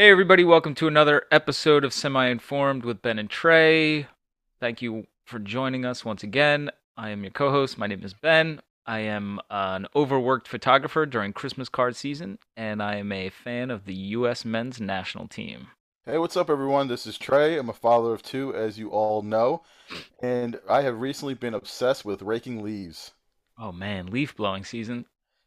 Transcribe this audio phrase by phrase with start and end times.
[0.00, 4.06] Hey, everybody, welcome to another episode of Semi Informed with Ben and Tré.
[4.58, 6.70] Thank you for joining us once again.
[6.96, 7.76] I am your co host.
[7.76, 8.62] My name is Ben.
[8.86, 13.70] I am uh, an overworked photographer during Christmas card season, and I am a fan
[13.70, 14.42] of the U.S.
[14.42, 15.66] men's national team.
[16.06, 16.88] Hey, what's up, everyone?
[16.88, 17.60] This is Tré.
[17.60, 19.60] I'm a father of two, as you all know,
[20.22, 23.10] and I have recently been obsessed with raking leaves.
[23.58, 25.04] Oh, man, leaf blowing season.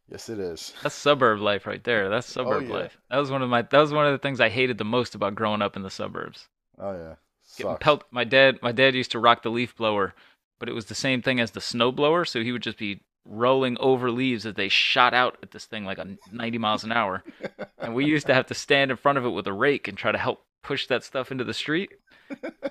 [0.09, 0.73] Yes, it is.
[0.84, 2.09] That's suburb life right there.
[2.09, 2.73] That's oh, suburb yeah.
[2.73, 2.98] life.
[3.09, 5.16] That was one of my that was one of the things I hated the most
[5.16, 6.48] about growing up in the suburbs.
[6.77, 7.16] Oh yeah,
[7.57, 10.13] Getting pelt my dad my dad used to rock the leaf blower,
[10.59, 13.02] but it was the same thing as the snow blower, so he would just be
[13.26, 16.91] rolling over leaves as they shot out at this thing like a 90 miles an
[16.91, 17.23] hour.
[17.79, 19.98] and we used to have to stand in front of it with a rake and
[19.98, 21.91] try to help push that stuff into the street.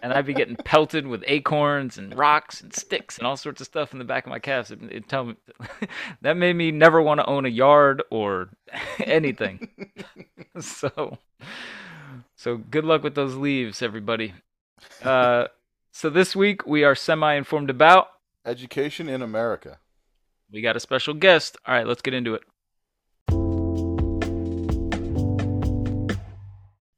[0.02, 3.66] And I'd be getting pelted with acorns and rocks and sticks and all sorts of
[3.66, 4.70] stuff in the back of my calves.
[4.70, 5.34] It, it tell me
[6.22, 8.50] that made me never want to own a yard or
[9.04, 9.68] anything.
[10.60, 11.18] so,
[12.34, 14.34] so good luck with those leaves, everybody.
[15.02, 15.46] Uh,
[15.92, 18.08] so this week we are semi-informed about.
[18.44, 19.78] Education in America.
[20.50, 21.56] We got a special guest.
[21.66, 22.42] All right, let's get into it.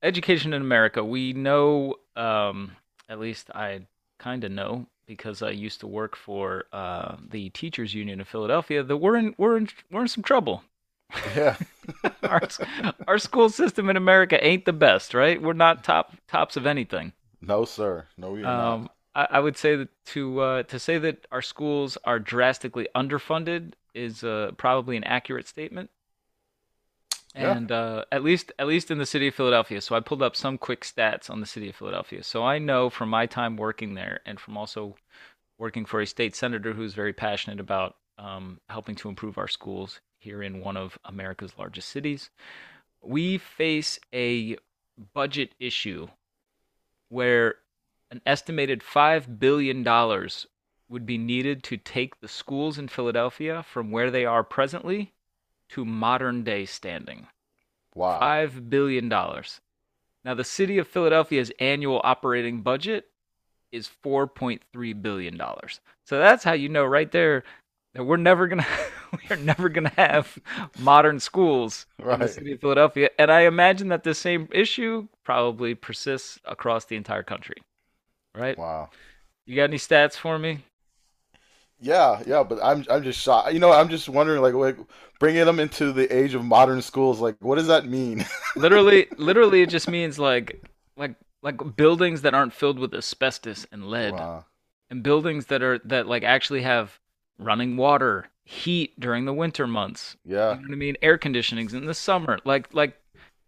[0.03, 1.05] Education in America.
[1.05, 2.77] We know, um,
[3.09, 3.87] at least I
[4.19, 8.83] kind of know because I used to work for uh, the teachers union in Philadelphia.
[8.83, 10.63] That we're in we're in we're in some trouble.
[11.35, 11.57] Yeah,
[12.23, 12.43] our
[13.07, 15.41] our school system in America ain't the best, right?
[15.41, 17.13] We're not top tops of anything.
[17.41, 18.09] no, sir.
[18.17, 18.91] No, you're Um, not.
[19.15, 23.75] I, I would say that to uh, to say that our schools are drastically underfunded
[23.95, 25.91] is uh, probably an accurate statement.
[27.35, 27.57] Yeah.
[27.57, 30.37] And uh, at least at least in the city of Philadelphia, so I pulled up
[30.37, 32.23] some quick stats on the city of Philadelphia.
[32.23, 34.95] So I know from my time working there, and from also
[35.59, 40.01] working for a state senator who's very passionate about um, helping to improve our schools
[40.19, 42.31] here in one of America's largest cities,
[43.03, 44.57] we face a
[45.13, 46.09] budget issue
[47.09, 47.57] where
[48.11, 49.85] an estimated $5 billion
[50.89, 55.13] would be needed to take the schools in Philadelphia from where they are presently
[55.71, 57.27] to modern day standing.
[57.95, 58.21] Wow.
[58.21, 59.09] $5 billion.
[59.09, 63.07] Now, the city of Philadelphia's annual operating budget
[63.73, 65.41] is $4.3 billion.
[66.07, 67.45] So that's how you know right there
[67.95, 68.67] that we're never going to.
[69.13, 70.39] We are never going to have
[70.79, 75.77] modern schools in the city of Philadelphia, and I imagine that the same issue probably
[75.77, 77.57] persists across the entire country.
[78.35, 78.59] Right?
[78.59, 78.91] Wow.
[79.47, 80.65] You got any stats for me?
[81.85, 83.53] Yeah, yeah, but I'm I'm just shocked.
[83.53, 84.79] You know, I'm just wondering, like, like
[85.21, 88.25] bringing them into the age of modern schools, like, what does that mean?
[88.57, 90.65] literally, literally, it just means like,
[90.97, 94.47] like, like buildings that aren't filled with asbestos and lead, Wow.
[94.91, 96.99] and buildings that are that like actually have
[97.39, 100.17] running water, heat during the winter months.
[100.25, 100.55] Yeah.
[100.55, 100.97] You know what I mean?
[101.03, 102.97] Air conditionings in the summer, like like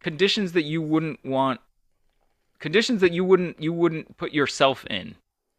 [0.01, 1.61] conditions that you wouldn't want,
[2.59, 5.15] conditions that you wouldn't you wouldn't put yourself in,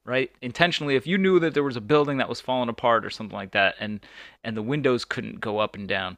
[0.07, 0.31] right?
[0.41, 3.35] Intentionally, if you knew that there was a building that was falling apart or something
[3.38, 4.00] like that, and
[4.44, 6.18] and the windows couldn't go up and down,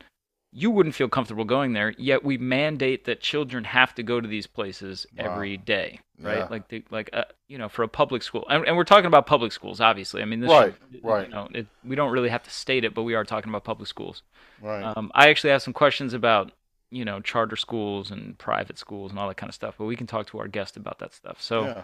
[0.54, 1.94] you wouldn't feel comfortable going there.
[1.98, 5.26] Yet we mandate that children have to go to these places Wow.
[5.34, 6.38] every day, right?
[6.40, 6.48] Yeah.
[6.50, 9.26] Like the, like uh, you know for a public school, and, and we're talking about
[9.26, 10.22] public schools, obviously.
[10.22, 11.28] I mean, this Right, should- right.
[11.28, 13.64] You know, it, we don't really have to state it, but we are talking about
[13.66, 14.24] public schools.
[14.62, 14.84] Right.
[14.84, 16.52] Um, I actually have some questions about,
[16.92, 19.96] you know, charter schools and private schools and all that kind of stuff, but we
[19.96, 21.42] can talk to our guest about that stuff.
[21.42, 21.84] So, Yeah.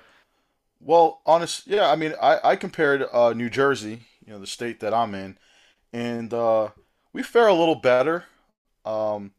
[0.85, 1.89] Well, honest, yeah.
[1.89, 5.37] I mean, I I compared uh, New Jersey, you know, the state that I'm in,
[5.91, 6.69] and uh,
[7.11, 8.25] we fare a little better.
[8.85, 9.31] Um,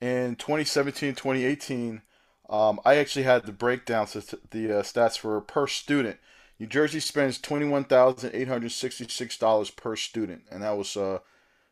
[0.00, 2.02] in 2017, 2018,
[2.48, 4.20] um, I actually had the breakdown to
[4.52, 6.18] the uh, stats for per student.
[6.60, 11.18] New Jersey spends twenty-one thousand eight hundred sixty-six dollars per student, and that was uh,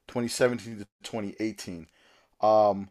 [0.09, 1.87] 2017 to 2018.
[2.41, 2.91] Um,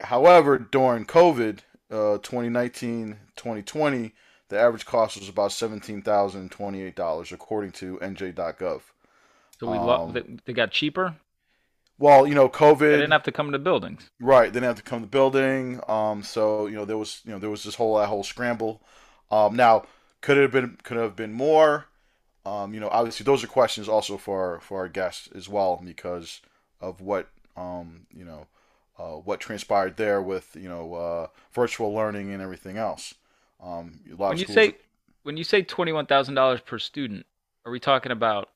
[0.00, 1.60] however, during COVID,
[1.90, 4.12] uh, 2019, 2020
[4.48, 8.82] the average cost was about seventeen thousand twenty-eight dollars, according to NJ.gov.
[9.60, 11.16] so we lo- Um, they, they got cheaper.
[11.98, 14.10] Well, you know, They COVID, didn't have to come to buildings.
[14.20, 14.46] right?
[14.52, 15.80] They didn't have to come to the building.
[15.88, 18.82] Um, so you know, there was you know there was this whole that whole scramble.
[19.30, 19.84] Um, now
[20.20, 21.86] could it have been could it have been more?
[22.46, 25.80] Um, you know, obviously those are questions also for our, for our guests as well
[25.84, 26.40] because
[26.80, 28.46] of what um you know
[28.98, 33.14] uh, what transpired there with you know uh, virtual learning and everything else.
[33.60, 34.76] Um, a lot When of you schools say
[35.22, 37.26] when you say twenty one thousand dollars per student,
[37.64, 38.50] are we talking about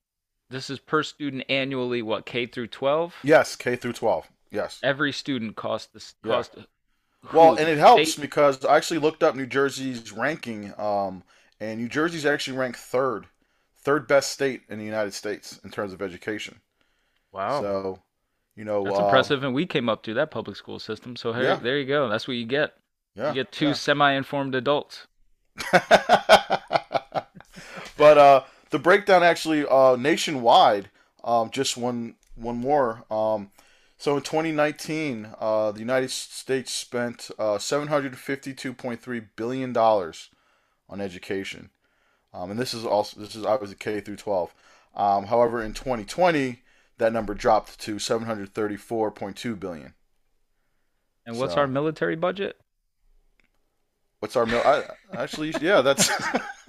[0.50, 2.02] this is per student annually?
[2.02, 3.14] What K through twelve?
[3.22, 4.80] yes, K through twelve, yes.
[4.82, 6.42] Every student costs this Yeah.
[7.32, 8.22] Well, and it helps state?
[8.22, 11.22] because I actually looked up New Jersey's ranking, um,
[11.60, 13.26] and New Jersey's actually ranked third,
[13.78, 16.60] third best state in the United States in terms of education.
[17.32, 18.02] Wow, So,
[18.56, 19.44] you know, that's um, impressive.
[19.44, 21.56] And we came up through that public school system, so hey, Yeah.
[21.56, 22.08] there you go.
[22.08, 22.74] That's what you get.
[23.14, 23.28] Yeah.
[23.28, 23.72] You get two yeah.
[23.74, 25.06] semi-informed adults.
[25.72, 25.82] but
[28.00, 30.90] uh, the breakdown actually uh, nationwide,
[31.24, 33.04] um, just one one more.
[33.10, 33.50] Um,
[33.98, 40.30] so in 2019, uh, the United States spent uh, 752.3 billion dollars
[40.88, 41.70] on education,
[42.32, 44.54] um, and this is also this is obviously K through 12.
[44.94, 46.62] Um, however, in 2020,
[46.98, 49.94] that number dropped to 734.2 billion.
[51.24, 52.58] And what's So- our military budget?
[54.22, 54.62] What's our mil?
[54.64, 54.84] I,
[55.14, 56.08] actually, yeah, that's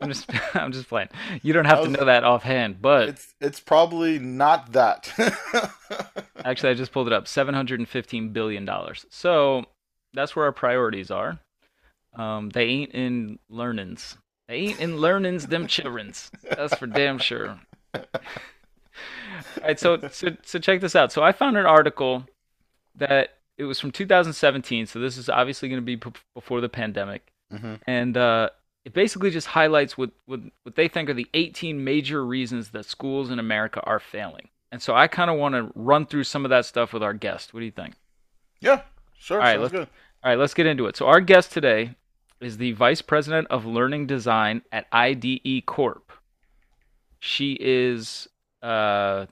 [0.00, 1.08] I'm just I'm just playing.
[1.40, 5.08] You don't have to know that offhand, but it's it's probably not that.
[6.44, 7.28] actually I just pulled it up.
[7.28, 9.06] 715 billion dollars.
[9.08, 9.66] So
[10.14, 11.38] that's where our priorities are.
[12.16, 14.18] Um, they ain't in learnings.
[14.48, 16.32] They ain't in learnings them childrens.
[16.42, 17.60] That's for damn sure.
[17.94, 18.02] All
[19.62, 21.12] right, so, so so check this out.
[21.12, 22.26] So I found an article
[22.96, 24.86] that it was from 2017.
[24.86, 27.80] So this is obviously going to be p- before the pandemic, Mhm.
[27.86, 28.50] and uh,
[28.84, 32.84] it basically just highlights what, what what they think are the 18 major reasons that
[32.84, 34.48] schools in America are failing.
[34.72, 37.12] And so I kind of want to run through some of that stuff with our
[37.14, 37.54] guest.
[37.54, 37.94] What do you think?
[38.60, 38.82] Yeah,
[39.16, 39.38] sure.
[39.40, 39.88] All right, let's- good.
[40.22, 40.96] All right, let's get into it.
[40.96, 41.94] So our guest today
[42.40, 46.10] is the Vice President of Learning Design at IDE Corp.
[47.20, 48.28] She is,
[48.62, 49.26] uh,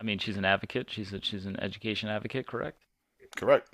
[0.00, 0.90] I mean, she's an advocate.
[0.90, 2.83] She's a, she's an education advocate, correct?
[3.36, 3.68] Correct.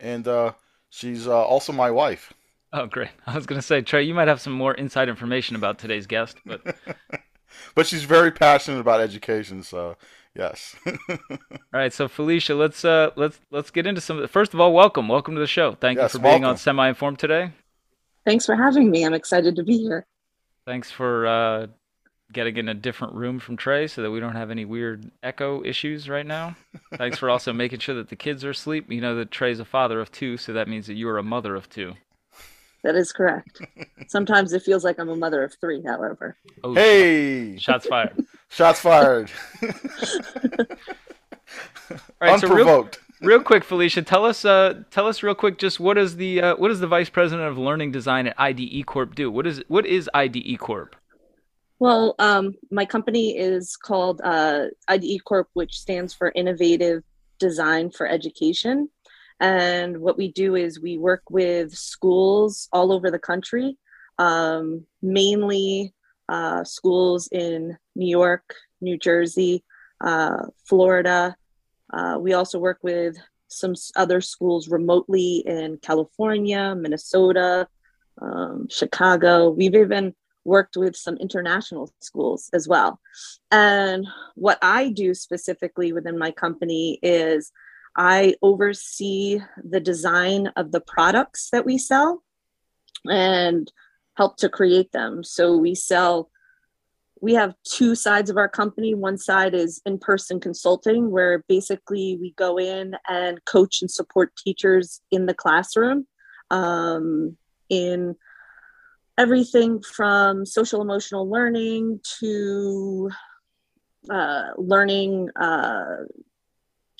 [0.00, 0.52] And uh,
[0.90, 2.32] she's uh, also my wife.
[2.72, 3.10] Oh, great.
[3.26, 6.06] I was going to say, Tré, you might have some more inside information about today's
[6.06, 6.60] guest, but
[7.74, 9.96] But she's very passionate about education, so
[10.34, 10.76] yes.
[11.08, 11.28] all
[11.72, 11.92] right.
[11.92, 14.26] So Felicia, let's uh, let's let's get into some.
[14.28, 15.72] First of all, welcome, welcome to the show.
[15.74, 16.56] Thank Yes, you for being on.
[16.56, 17.52] Semi Informed today.
[18.24, 19.04] Thanks for having me.
[19.04, 20.06] I'm excited to be here.
[20.66, 21.66] Thanks for uh,
[22.34, 25.64] getting in a different room from Tré so that we don't have any weird echo
[25.64, 26.56] issues right now.
[26.96, 28.90] Thanks for also making sure that the kids are asleep.
[28.90, 31.22] You know that Tré's a father of two, so that means that you are a
[31.22, 31.94] mother of two.
[32.82, 33.62] That is correct.
[34.08, 36.36] Sometimes it feels like I'm a mother of three, however.
[36.62, 38.26] Oh, hey, shots fired.
[38.50, 39.30] shots fired.
[41.90, 42.98] All right, so real, Unprovoked.
[43.22, 46.56] real quick, Felicia, tell us, uh, tell us real quick, just what is the uh,
[46.56, 49.30] what does the vice president of learning design at IDE Corp do?
[49.30, 50.96] What is what is IDE Corp?
[51.80, 57.02] Well, um, my company is called uh, IDE Corp, which stands for Innovative
[57.38, 58.88] Design for Education.
[59.40, 63.76] And what we do is we work with schools all over the country,
[64.18, 65.92] um, mainly
[66.28, 69.64] uh, schools in New York, New Jersey,
[70.00, 71.36] uh, Florida.
[71.92, 73.16] Uh, we also work with
[73.48, 77.66] some other schools remotely in California, Minnesota,
[78.22, 79.50] um, Chicago.
[79.50, 83.00] We've even worked with some international schools as well.
[83.50, 87.52] And what I do specifically within my company is
[87.96, 92.22] I oversee the design of the products that we sell
[93.06, 93.70] and
[94.16, 95.22] help to create them.
[95.24, 96.30] So we sell
[97.24, 98.94] we have two sides of our company.
[98.94, 104.36] One side is in person consulting, where basically we go in and coach and support
[104.36, 106.06] teachers in the classroom
[106.50, 107.38] um,
[107.70, 108.14] in
[109.18, 113.10] everything from social emotional learning to
[114.10, 115.30] uh, learning.
[115.36, 115.84] Uh,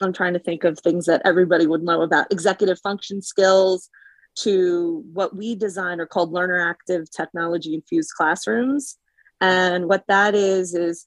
[0.03, 3.89] I'm trying to think of things that everybody would know about executive function skills
[4.37, 8.99] to what we design are called learner active technology infused classrooms.
[9.41, 11.07] And what that is, is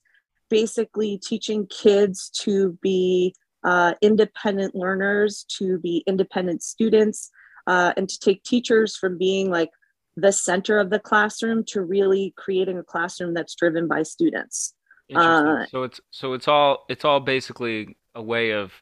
[0.49, 7.29] basically teaching kids to be uh, independent learners, to be independent students,
[7.65, 9.71] uh, and to take teachers from being like
[10.17, 14.73] the center of the classroom to really creating a classroom that's driven by students.
[15.07, 15.47] Interesting.
[15.47, 18.73] Uh, so it's so it's all it's all basically a way of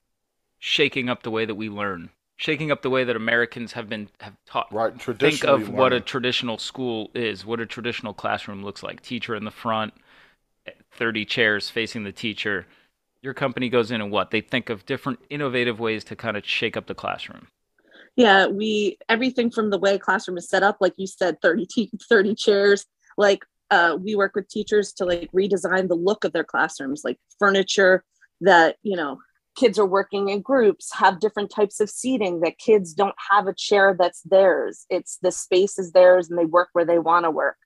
[0.57, 4.09] shaking up the way that we learn, shaking up the way that Americans have been
[4.21, 4.73] have taught.
[4.73, 5.63] Right, Think traditionally.
[5.63, 9.01] of what a traditional school is, what a traditional classroom looks like.
[9.01, 9.93] Teacher in the front,
[10.93, 12.65] 30 chairs facing the teacher.
[13.21, 14.31] Your company goes in and what?
[14.31, 17.47] They think of different innovative ways to kind of shake up the classroom.
[18.15, 21.91] Yeah, we everything from the way classroom is set up, like you said, 30, te-
[22.07, 22.85] 30 chairs.
[23.17, 27.19] Like uh, we work with teachers to like redesign the look of their classrooms, like
[27.39, 28.03] furniture
[28.41, 29.19] that you know
[29.55, 32.41] kids are working in groups, have different types of seating.
[32.41, 34.85] That kids don't have a chair that's theirs.
[34.89, 37.57] It's the space is theirs, and they work where they want to work,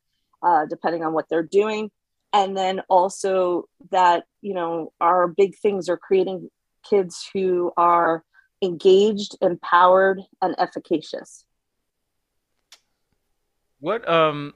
[0.41, 1.91] uh, depending on what they're doing.
[2.31, 6.49] And then also that you know our big things are creating
[6.89, 8.23] kids who are
[8.61, 11.45] engaged, empowered, and efficacious.
[13.79, 14.53] What um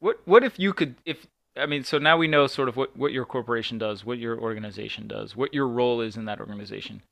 [0.00, 2.96] what what if you could if I mean so now we know sort of what
[2.96, 7.02] what your corporation does, what your organization does, what your role is in that organization.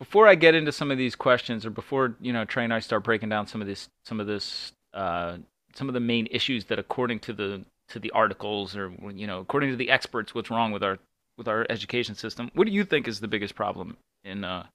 [0.00, 2.80] before I get into some of these questions, or before you know Tré and I
[2.80, 5.36] start breaking down some of this, some of this, uh,
[5.74, 9.38] some of the main issues that, according to the to the articles, or you know,
[9.40, 10.98] according to the experts, what's wrong with our
[11.36, 12.50] with our education system?
[12.54, 14.66] What do you think is the biggest problem in uh,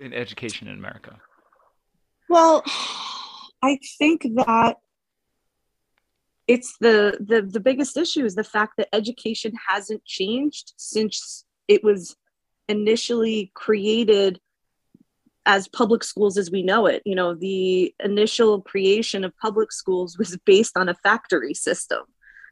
[0.00, 1.16] in education in America?
[2.28, 2.64] Well,
[3.62, 4.76] I think that
[6.48, 11.84] it's the, the the biggest issue is the fact that education hasn't changed since it
[11.84, 12.16] was
[12.68, 14.40] initially created
[15.46, 17.02] as public schools as we know it.
[17.04, 22.00] You know, the initial creation of public schools was based on a factory system.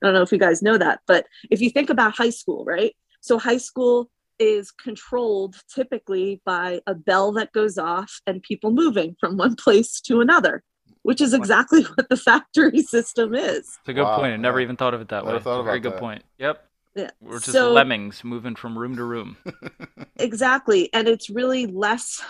[0.02, 2.64] I don't know if you guys know that, but if you think about high school,
[2.64, 2.94] right?
[3.20, 9.16] So high school is controlled typically by a bell that goes off and people moving
[9.20, 10.62] from one place to another
[11.02, 13.60] which is exactly what the factory system is.
[13.60, 14.34] It's a good wow, point.
[14.34, 14.64] I never yeah.
[14.64, 15.42] even thought of it that Never way.
[15.42, 16.00] Thought very good that.
[16.00, 16.22] point.
[16.38, 16.64] Yep.
[16.96, 17.10] Yeah.
[17.22, 19.38] We're just so, lemmings moving from room to room.
[20.16, 20.92] exactly.
[20.92, 22.22] And it's really less,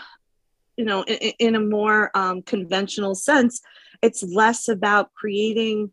[0.76, 3.60] you know, in, in a more um, conventional sense,
[4.02, 5.90] it's less about creating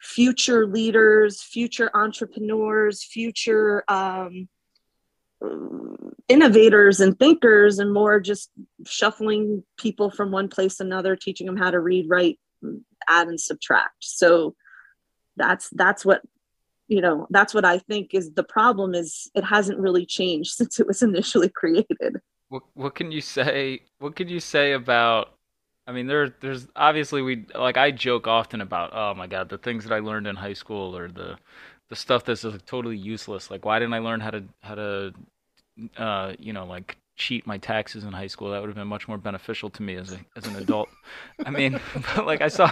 [0.00, 4.48] future leaders, future entrepreneurs, future um,
[6.28, 8.50] innovators and thinkers and more just
[8.86, 12.38] shuffling people from one place to another teaching them how to read write
[13.08, 14.54] add and subtract so
[15.36, 16.22] that's that's what
[16.88, 20.80] you know that's what i think is the problem is it hasn't really changed since
[20.80, 25.36] it was initially created what what can you say what can you say about
[25.86, 29.58] I mean, there, there's obviously we like I joke often about, oh my god, the
[29.58, 31.36] things that I learned in high school or the,
[31.88, 33.50] the stuff that's totally useless.
[33.50, 35.14] Like, why didn't I learn how to how to
[35.96, 38.50] uh, you know, like cheat my taxes in high school.
[38.50, 40.88] That would have been much more beneficial to me as a as an adult.
[41.44, 41.80] I mean,
[42.24, 42.70] like I saw,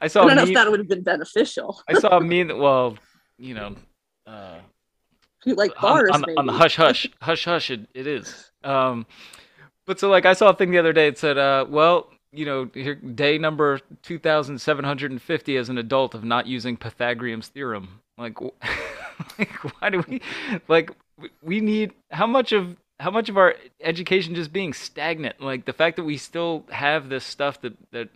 [0.00, 0.24] I saw.
[0.24, 1.80] I don't know if that would have been beneficial.
[1.88, 2.58] I saw a meme.
[2.58, 2.98] Well,
[3.38, 3.76] you know,
[4.26, 4.58] uh,
[5.44, 7.70] you like bars on, on, on, the hush hush hush hush.
[7.70, 8.50] It, it is.
[8.64, 9.06] Um,
[9.86, 11.08] but so like I saw a thing the other day.
[11.08, 12.10] It said, uh, well.
[12.32, 16.22] You know, here, day number two thousand seven hundred and fifty as an adult of
[16.22, 18.00] not using Pythagorean's theorem.
[18.18, 18.38] Like,
[19.38, 20.20] like, why do we
[20.68, 20.90] like?
[21.42, 25.40] We need how much of how much of our education just being stagnant?
[25.40, 28.08] Like the fact that we still have this stuff that that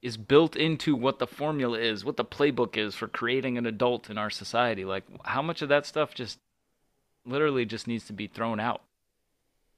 [0.00, 4.10] is built into what the formula is what the playbook is for creating an adult
[4.10, 4.84] in our society.
[4.84, 6.38] Like how much of that stuff just
[7.24, 8.82] literally just needs to be thrown out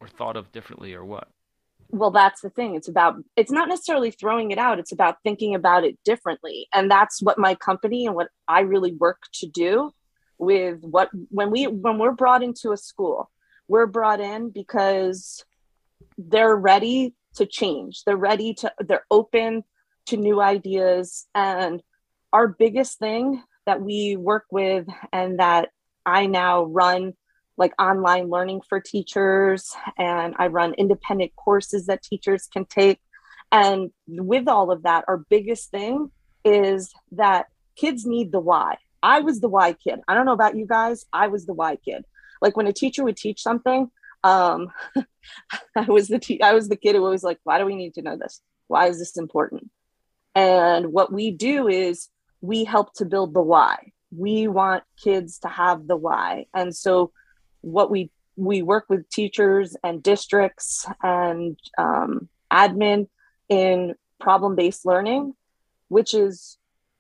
[0.01, 1.29] or thought of differently or what?
[1.91, 2.75] Well that's the thing.
[2.75, 4.79] It's about it's not necessarily throwing it out.
[4.79, 6.67] It's about thinking about it differently.
[6.73, 9.93] And that's what my company and what i really work to do
[10.39, 13.31] with what when we when we're brought into a school
[13.69, 15.45] we're brought in because
[16.19, 18.05] they're ready to change.
[18.05, 19.65] They're ready to they're open
[20.07, 21.27] to new ideas.
[21.35, 21.83] And
[22.33, 25.71] our biggest thing that we work with and that
[26.05, 27.15] i now run
[27.57, 33.01] like online learning for teachers and i run independent courses that teachers can take.
[33.51, 36.11] And with all of that our biggest thing
[36.45, 40.01] is that kids need the why I was the why kid.
[40.09, 41.05] I don't know about you guys.
[41.13, 42.07] I was the why kid.
[42.41, 43.91] Like when a teacher would teach something,
[44.25, 44.69] um,
[45.77, 47.95] I was the te- I was the kid who was like, why do we need
[47.95, 48.41] to know this?
[48.67, 49.71] Why is this important?
[50.35, 52.09] And what we do is
[52.41, 53.93] we help to build the why.
[54.11, 56.47] We want kids to have the why.
[56.55, 57.13] And so
[57.61, 63.09] what we we work with teachers and districts and um, admin
[63.51, 65.35] in problem-based learning,
[65.89, 66.57] which is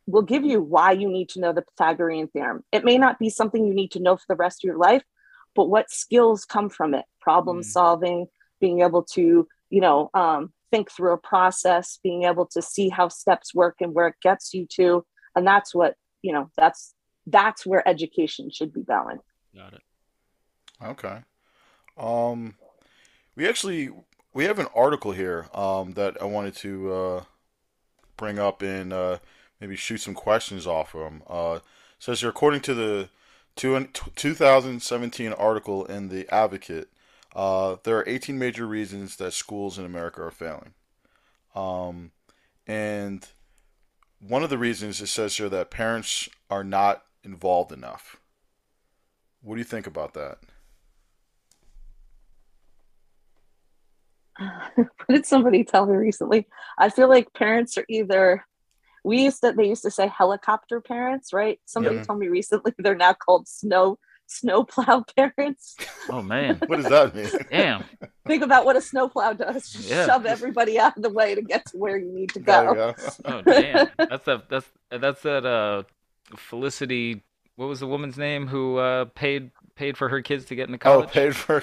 [0.06, 2.62] will give you why you need to know the Pythagorean theorem.
[2.72, 5.02] It may not be something you need to know for the rest of your life,
[5.54, 7.04] but what skills come from it?
[7.20, 7.64] Problem mm.
[7.64, 8.26] solving,
[8.60, 13.08] being able to, you know, um, think through a process, being able to see how
[13.08, 16.50] steps work and where it gets you to, and that's what you know.
[16.56, 16.94] That's
[17.26, 19.20] that's where education should be going.
[19.54, 19.82] Got it.
[20.82, 21.18] Okay.
[21.96, 22.56] Um,
[23.36, 23.90] we actually
[24.32, 27.22] we have an article here um, that I wanted to uh,
[28.16, 29.18] bring up in uh,
[29.60, 31.22] maybe shoot some questions off of them.
[31.28, 31.60] Uh,
[31.98, 33.08] says here, according to the
[33.56, 36.88] 2017 article in the Advocate,
[37.34, 40.74] uh, there are 18 major reasons that schools in America are failing.
[41.54, 42.12] Um,
[42.66, 43.26] and
[44.20, 48.16] one of the reasons it says here that parents are not involved enough.
[49.42, 50.38] What do you think about that?
[54.74, 56.46] what did somebody tell me recently?
[56.78, 58.44] I feel like parents are either
[59.04, 62.02] we used to they used to say helicopter parents right somebody yeah.
[62.02, 65.76] told me recently they're now called snow snowplow parents
[66.08, 67.84] oh man what does that mean damn
[68.26, 70.06] think about what a snowplow does Just yeah.
[70.06, 72.94] shove everybody out of the way to get to where you need to go, go.
[73.26, 75.82] oh damn that's that that's that's that uh
[76.36, 77.22] felicity
[77.56, 80.78] what was the woman's name who uh paid paid for her kids to get into
[80.88, 81.08] Oh, college.
[81.08, 81.62] Oh paid for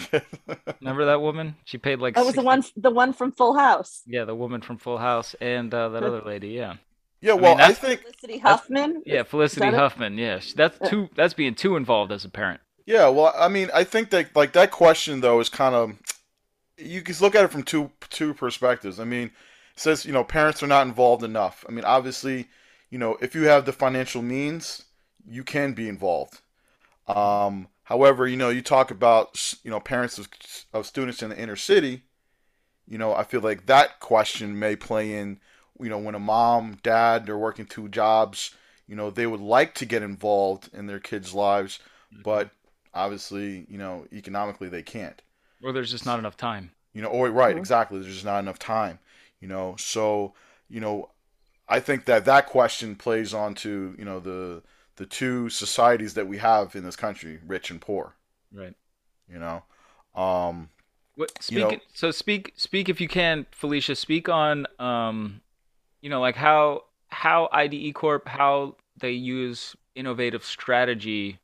[0.81, 1.55] Remember that woman?
[1.65, 2.15] She paid like.
[2.15, 4.01] That was the one, the one from Full House.
[4.05, 6.49] Yeah, the woman from Full House and uh, that other lady.
[6.49, 6.75] Yeah.
[7.21, 9.03] Yeah, well, I, that's- think Felicity Huffman.
[9.05, 9.73] Yeah, Felicity it?
[9.73, 10.17] Huffman.
[10.17, 11.09] Yeah, she- that's too.
[11.15, 12.61] That's being too involved as a parent.
[12.85, 15.93] yeah, well, I mean, I think that like that question though is kind of
[16.77, 18.99] you can look at it from two two perspectives.
[18.99, 19.31] I mean, it
[19.75, 21.63] says you know parents are not involved enough.
[21.69, 22.47] I mean, obviously,
[22.89, 24.85] you know, if you have the financial means,
[25.27, 26.41] you can be involved.
[27.07, 30.27] Um, however, you know, you talk about you know parents of,
[30.73, 32.03] of students in the inner city.
[32.87, 35.39] You know, I feel like that question may play in.
[35.81, 38.53] You know, when a mom, dad, they're working two jobs.
[38.87, 41.79] You know, they would like to get involved in their kids' lives,
[42.23, 42.49] but
[42.93, 45.21] obviously, you know, economically they can't.
[45.63, 46.71] Or there's just not enough time.
[46.93, 47.59] You know, or right, Mhm.
[47.59, 47.99] exactly.
[48.01, 48.99] There's just not enough time.
[49.39, 50.33] You know, so
[50.69, 51.09] you know,
[51.67, 54.61] I think that that question plays onto you know the
[54.97, 58.13] the two societies that we have in this country, rich and poor.
[58.53, 58.75] Right.
[59.29, 59.63] You know,
[60.21, 60.69] um,
[61.15, 61.57] What speak?
[61.57, 62.53] You know- so speak.
[62.57, 63.95] Speak if you can, Felicia.
[63.95, 65.41] Speak on um,
[66.01, 71.39] you know, like how how IDE Corp how they use innovative strategy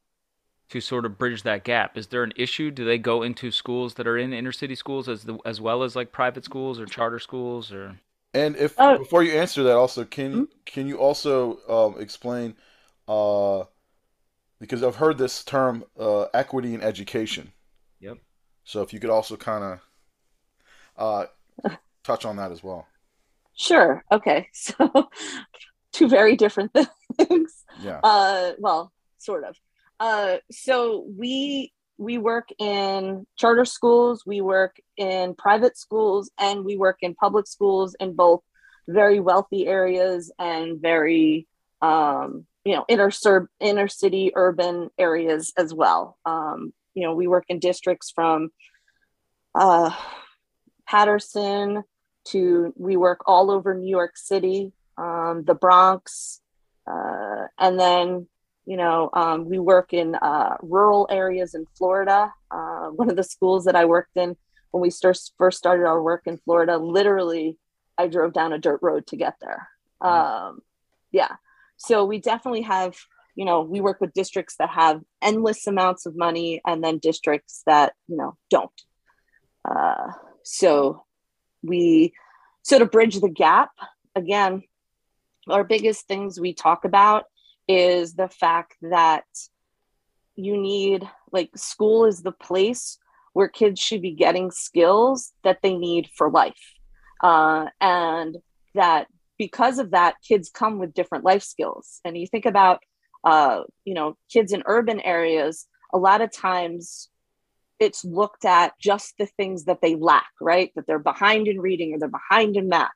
[0.70, 1.98] to sort of bridge that gap.
[1.98, 2.72] Is there an issue?
[2.72, 5.84] Do they go into schools that are in inner city schools as the as well
[5.84, 8.00] as like private schools or charter schools or?
[8.34, 8.98] and if Oh.
[8.98, 10.46] before you answer that, also can Hmm?
[10.66, 12.56] can you also um, explain?
[13.08, 13.64] Uh,
[14.60, 17.54] because I've heard this term uh, equity in education.
[18.00, 18.18] Yep.
[18.66, 19.80] So if you could also kind of
[20.98, 21.26] uh,
[22.04, 22.88] touch on that as well.
[23.58, 24.04] Sure.
[24.12, 24.48] Okay.
[24.54, 25.10] So,
[25.94, 26.72] two very different
[27.18, 27.64] things.
[27.82, 28.00] Yeah.
[28.04, 29.56] Uh, well, sort of.
[30.00, 36.78] Uh, so we we work in charter schools, we work in private schools, and we
[36.78, 38.42] work in public schools in both
[38.88, 41.48] very wealthy areas and very
[41.82, 46.18] um, you know inner sur- inner city urban areas as well.
[46.26, 48.50] Um, you know, we work in districts from
[49.56, 49.92] uh,
[50.88, 51.84] Paterson
[52.32, 56.42] to we work all over New York City, um, the Bronx,
[56.90, 58.28] uh, and then
[58.66, 62.34] you know um, we work in uh, rural areas in Florida.
[62.52, 64.36] Uh, one of the schools that I worked in
[64.72, 67.58] when we first first started our work in Florida, literally,
[67.98, 69.70] I drove down a dirt road to get there.
[70.02, 70.62] Um,
[71.12, 71.36] yeah,
[71.78, 72.96] so we definitely have.
[73.36, 77.62] You know, we work with districts that have endless amounts of money, and then districts
[77.68, 78.72] that you know don't.
[79.64, 80.12] Uh,
[80.44, 81.06] so
[81.68, 82.14] we
[82.64, 83.72] so to bridge the gap.
[84.16, 84.64] Again
[85.50, 87.26] our biggest things we talk about
[87.68, 89.26] is the fact that
[90.36, 92.98] you need like school is the place
[93.34, 96.74] where kids should be getting skills that they need for life.
[97.24, 98.38] Uh, and
[98.76, 102.00] that because of that kids come with different life skills.
[102.06, 102.80] And you think about
[103.24, 107.10] uh, you know kids in urban areas a lot of times
[107.80, 110.72] it's looked at just the things that they lack, right?
[110.76, 112.92] That they're behind in reading or they're behind in math.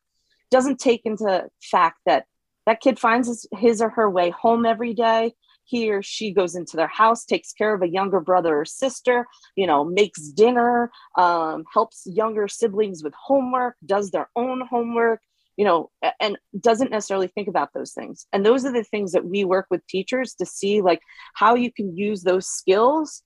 [0.49, 2.25] Doesn't take into fact that
[2.65, 5.33] that kid finds his, his or her way home every day.
[5.63, 9.25] He or she goes into their house, takes care of a younger brother or sister,
[9.55, 15.21] you know, makes dinner, um, helps younger siblings with homework, does their own homework,
[15.55, 15.89] you know,
[16.19, 18.25] and doesn't necessarily think about those things.
[18.33, 21.01] And those are the things that we work with teachers to see like
[21.35, 23.23] how you can use those skills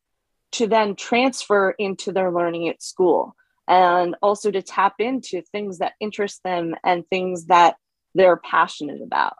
[0.55, 3.35] to then transfer into their learning at school
[3.67, 7.75] and also to tap into things that interest them and things that
[8.13, 9.35] they're passionate about.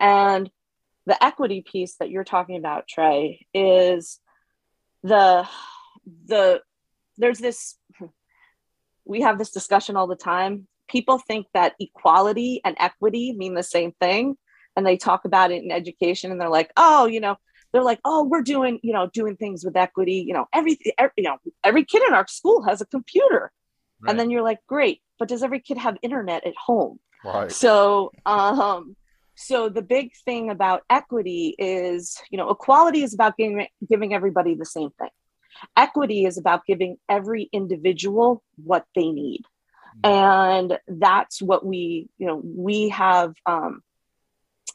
[0.00, 0.50] And
[1.06, 4.18] the equity piece that you're talking about, Tré, is
[5.02, 5.46] the
[6.26, 6.60] the
[7.16, 7.76] there's this
[9.04, 10.66] we have this discussion all the time.
[10.88, 14.36] People think that equality and equity mean the same thing.
[14.74, 17.36] And they talk about it in education and they're like, oh, you know,
[17.76, 20.24] they're like, oh, we're doing, you know, doing things with equity.
[20.26, 23.52] You know, everything, every, you know, every kid in our school has a computer.
[24.00, 24.10] Right.
[24.10, 26.98] And then you're like, great, but does every kid have internet at home?
[27.22, 27.52] Right.
[27.52, 28.96] So, um,
[29.34, 34.54] so the big thing about equity is, you know, equality is about giving giving everybody
[34.54, 35.10] the same thing.
[35.76, 39.42] Equity is about giving every individual what they need,
[40.02, 43.34] and that's what we, you know, we have.
[43.44, 43.82] Um,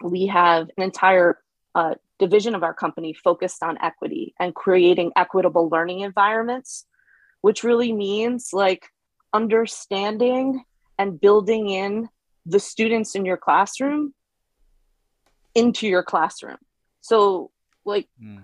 [0.04, 1.40] we have an entire
[1.76, 6.86] uh, division of our company focused on equity and creating equitable learning environments,
[7.42, 8.84] which really means like
[9.34, 10.64] understanding
[11.00, 12.08] and building in
[12.46, 14.14] the students in your classroom
[15.56, 16.58] into your classroom.
[17.02, 17.52] So,
[17.86, 18.44] like, Mm.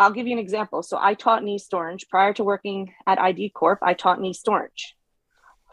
[0.00, 0.82] I'll give you an example.
[0.82, 3.80] So, I taught in East Orange prior to working at IDE Corp.
[3.82, 4.96] I taught in East Orange.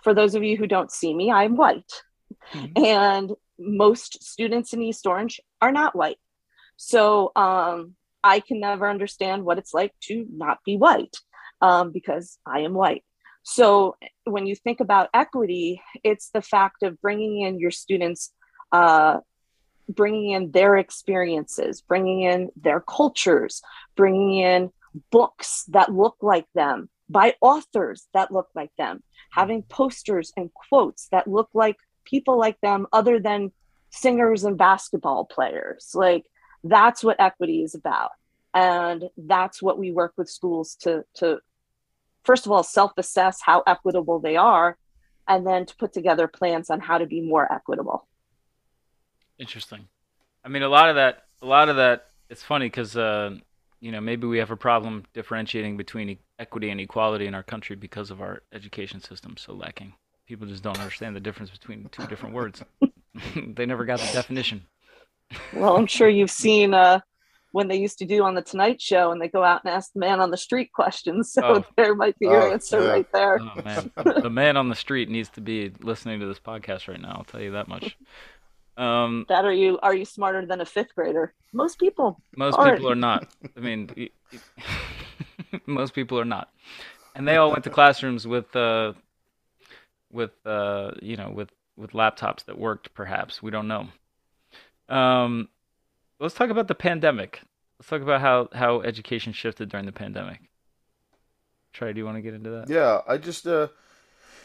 [0.04, 1.94] For those of you who don't see me, I'm white,
[2.52, 2.86] Mhm.
[2.86, 6.20] and most students in East Orange are not white.
[6.78, 11.16] So, um, I can never understand what it's like to not be white
[11.62, 13.04] um, because I am white.
[13.44, 18.32] So when you think about equity, it's the fact of bringing in your students,
[18.72, 19.20] uh,
[19.88, 23.62] bringing in their experiences, bringing in their cultures,
[23.96, 24.72] bringing in
[25.12, 31.08] books that look like them by authors that look like them, having posters and quotes
[31.10, 33.52] that look like people like them other than
[33.92, 35.92] singers and basketball players.
[35.94, 36.26] Like
[36.66, 38.12] that's what equity is about.
[38.54, 41.40] And that's what we work with schools to to
[42.24, 44.78] first of all self-assess how equitable they are
[45.28, 48.08] and then to put together plans on how to be more equitable.
[49.38, 49.88] Interesting.
[50.44, 53.38] I mean a lot of that a lot of that it's funny cuz uh
[53.82, 57.76] you know, maybe we have a problem differentiating between equity and equality in our country
[57.76, 59.94] because of our education system so lacking.
[60.26, 62.64] People just don't understand the difference between two different words.
[63.36, 64.66] they never got the definition.
[65.54, 67.00] Well, I'm sure you've seen uh,
[67.52, 69.94] when they used to do on the Tonight Show, and they go out and ask
[69.94, 71.32] the man on the street questions.
[71.32, 71.66] So oh.
[71.78, 72.90] there might be your oh, answer yeah.
[72.90, 73.40] right there.
[73.40, 77.00] Oh man, the man on the street needs to be listening to this podcast right
[77.00, 77.16] now.
[77.18, 77.98] I'll tell you that much.
[78.78, 79.80] Um, that are you?
[79.82, 81.34] Are you smarter than a fifth grader?
[81.54, 82.22] Most people.
[82.36, 82.76] Most aren't.
[82.76, 83.28] people are not.
[83.56, 83.90] I mean,
[85.66, 86.50] most people are not,
[87.16, 88.94] and they all went to classrooms with, uh,
[90.12, 92.94] with uh, you know, with with laptops that worked.
[92.94, 93.88] Perhaps we don't know.
[94.90, 95.50] Um,
[96.20, 97.42] let's talk about the pandemic.
[97.80, 100.42] Let's talk about how how education shifted during the pandemic.
[101.74, 102.70] Tré, do you want to get into that?
[102.70, 103.68] Yeah, I just uh,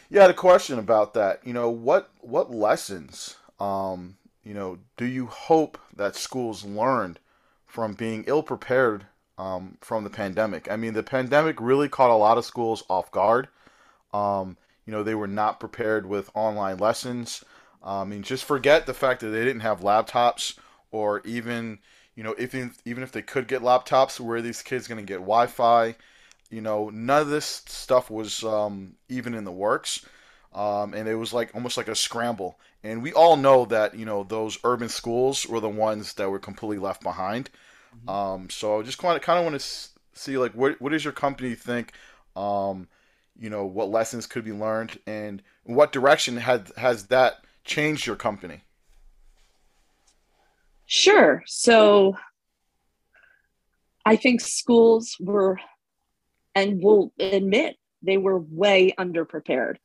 [0.09, 1.45] yeah, I had a question about that.
[1.45, 7.19] You know, what what lessons um, you know, do you hope that schools learned
[7.67, 9.05] from being ill prepared
[9.37, 10.69] um, from the pandemic?
[10.69, 13.49] I mean, the pandemic really caught a lot of schools off guard.
[14.13, 17.43] Um, you know, they were not prepared with online lessons.
[17.83, 20.57] I mean, just forget the fact that they didn't have laptops
[20.91, 21.79] or even,
[22.15, 25.07] you know, even even if they could get laptops, where are these kids going to
[25.07, 25.95] get Wi-Fi?
[26.49, 30.05] You know, none of this stuff was um, even in the works,
[30.53, 32.59] um, and it was like almost like a scramble.
[32.83, 36.39] And we all know that you know those urban schools were the ones that were
[36.39, 37.49] completely left behind.
[37.95, 38.09] Mm-hmm.
[38.09, 39.67] Um, so I just kind of kind of want to
[40.13, 41.93] see like what what does your company think?
[42.35, 42.87] Um,
[43.39, 48.15] you know what lessons could be learned, and what direction had has that changed your
[48.15, 48.63] company?
[50.85, 51.43] Sure.
[51.45, 52.17] So
[54.05, 55.59] I think schools were,
[56.53, 59.75] and will admit, they were way underprepared.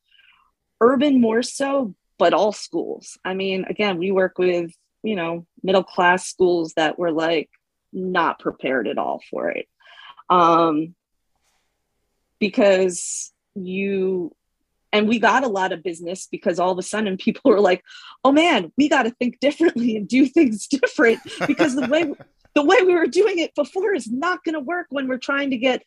[0.80, 3.18] Urban more so, but all schools.
[3.24, 7.50] I mean, again, we work with, you know, middle class schools that were like
[7.92, 9.66] not prepared at all for it.
[10.28, 10.94] Um,
[12.38, 14.34] because you,
[14.92, 17.82] and we got a lot of business because all of a sudden people were like,
[18.24, 22.12] oh man, we got to think differently and do things different because the way,
[22.54, 25.50] the way we were doing it before is not going to work when we're trying
[25.50, 25.82] to get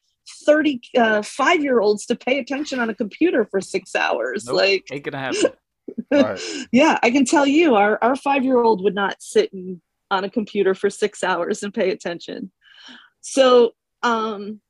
[0.45, 4.45] 35 uh, year olds to pay attention on a computer for six hours.
[4.45, 5.51] Nope, like, ain't gonna happen.
[6.71, 9.81] yeah, I can tell you, our our five year old would not sit in,
[10.11, 12.51] on a computer for six hours and pay attention.
[13.21, 13.71] So
[14.03, 14.61] um,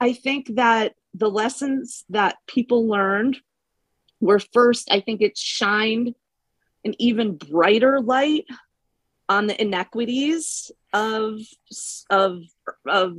[0.00, 3.38] I think that the lessons that people learned
[4.20, 4.90] were first.
[4.90, 6.14] I think it shined
[6.84, 8.46] an even brighter light
[9.28, 11.38] on the inequities of
[12.10, 12.42] of
[12.86, 13.18] of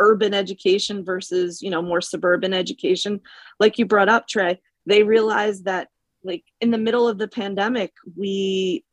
[0.00, 3.20] urban education versus you know more suburban education
[3.58, 5.88] like you brought up trey they realized that
[6.22, 8.84] like in the middle of the pandemic we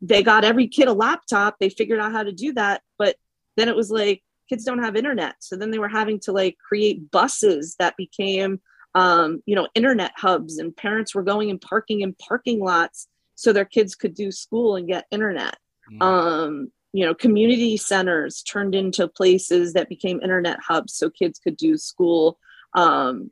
[0.00, 3.16] they got every kid a laptop they figured out how to do that but
[3.56, 6.56] then it was like kids don't have internet so then they were having to like
[6.66, 8.60] create buses that became
[8.94, 13.52] um, you know internet hubs and parents were going and parking in parking lots so
[13.52, 15.56] their kids could do school and get internet.
[15.90, 16.02] Mm.
[16.02, 21.56] um, you know community centers turned into places that became internet hubs so kids could
[21.56, 22.38] do school
[22.74, 23.30] um,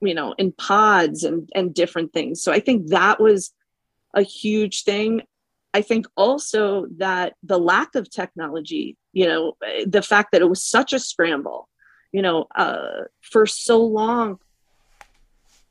[0.00, 2.42] you know in pods and and different things.
[2.42, 3.52] So i think that was
[4.14, 5.22] a huge thing.
[5.72, 9.54] I think also that the lack of technology you know
[9.86, 11.68] the fact that it was such a scramble
[12.12, 14.38] you know uh, for so long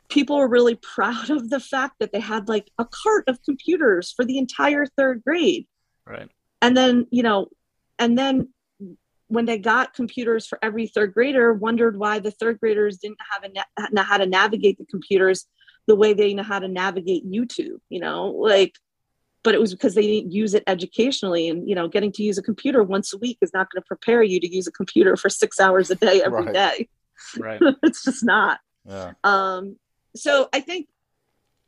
[0.10, 4.12] people were really proud of the fact that they had like a cart of computers
[4.12, 5.66] for the entire third grade
[6.06, 6.30] right
[6.62, 7.48] and then you know
[8.00, 8.48] and then
[9.34, 13.44] when they got computers for every third grader, wondered why the third graders didn't have
[13.44, 15.48] a know how to navigate the computers
[15.88, 17.80] the way they know how to navigate YouTube.
[17.90, 18.76] You know, like,
[19.44, 21.50] but it was because they didn't use it educationally.
[21.50, 23.88] And you know, getting to use a computer once a week is not going to
[23.88, 26.54] prepare you to use a computer for six hours a day every right.
[26.54, 26.90] day.
[27.40, 27.62] Right.
[27.84, 28.60] it's just not.
[28.86, 29.14] Yeah.
[29.24, 29.78] Um.
[30.16, 30.88] So I think,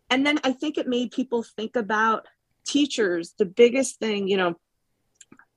[0.10, 2.28] and then I think it made people think about
[2.66, 3.34] teachers.
[3.38, 4.56] The biggest thing, you know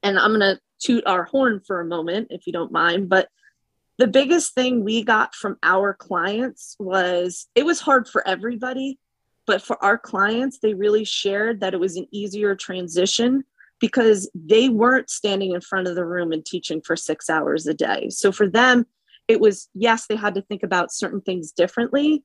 [0.02, 3.08] and I'm going to toot our horn for a moment, if you don't mind.
[3.08, 3.28] But
[3.98, 8.98] the biggest thing we got from our clients was it was hard for everybody,
[9.46, 13.44] but for our clients, they really shared that it was an easier transition
[13.80, 17.74] because they weren't standing in front of the room and teaching for six hours a
[17.74, 18.08] day.
[18.10, 18.86] So for them,
[19.26, 22.24] it was yes, they had to think about certain things differently,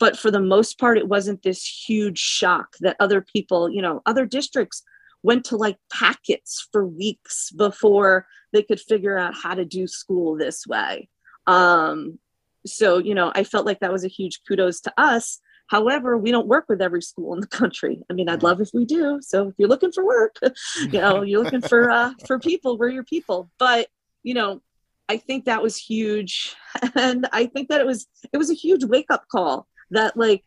[0.00, 4.00] but for the most part, it wasn't this huge shock that other people, you know,
[4.06, 4.82] other districts
[5.22, 10.36] went to like packets for weeks before they could figure out how to do school
[10.36, 11.08] this way.
[11.46, 12.18] Um,
[12.66, 15.38] so, you know, I felt like that was a huge kudos to us.
[15.66, 18.02] However, we don't work with every school in the country.
[18.10, 19.20] I mean, I'd love if we do.
[19.20, 20.36] So if you're looking for work,
[20.80, 23.50] you know, you're looking for uh, for people, we're your people.
[23.58, 23.88] But
[24.22, 24.62] you know,
[25.08, 26.56] I think that was huge,
[26.94, 30.44] and I think that it was it was a huge wake up call that like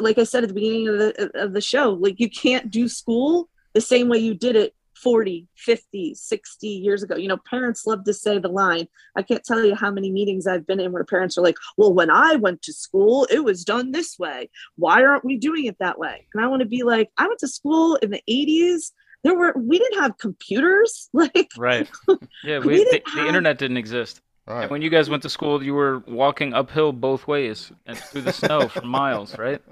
[0.00, 2.88] like I said at the beginning of the of the show, like you can't do
[2.88, 7.16] school the same way you did it 40, 50, 60 years ago.
[7.16, 8.86] You know, parents love to say the line.
[9.16, 11.92] I can't tell you how many meetings I've been in where parents are like, well,
[11.92, 14.50] when I went to school, it was done this way.
[14.76, 16.26] Why aren't we doing it that way?
[16.34, 18.92] And I want to be like, I went to school in the 80s.
[19.24, 21.08] There were, we didn't have computers.
[21.14, 21.88] Like, right.
[22.44, 22.58] Yeah.
[22.58, 23.14] We, we the, have...
[23.14, 24.20] the internet didn't exist.
[24.50, 24.62] Right.
[24.62, 28.22] And when you guys went to school, you were walking uphill both ways and through
[28.22, 29.62] the snow for miles, right?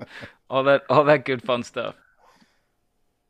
[0.48, 1.96] All that, all that good fun stuff.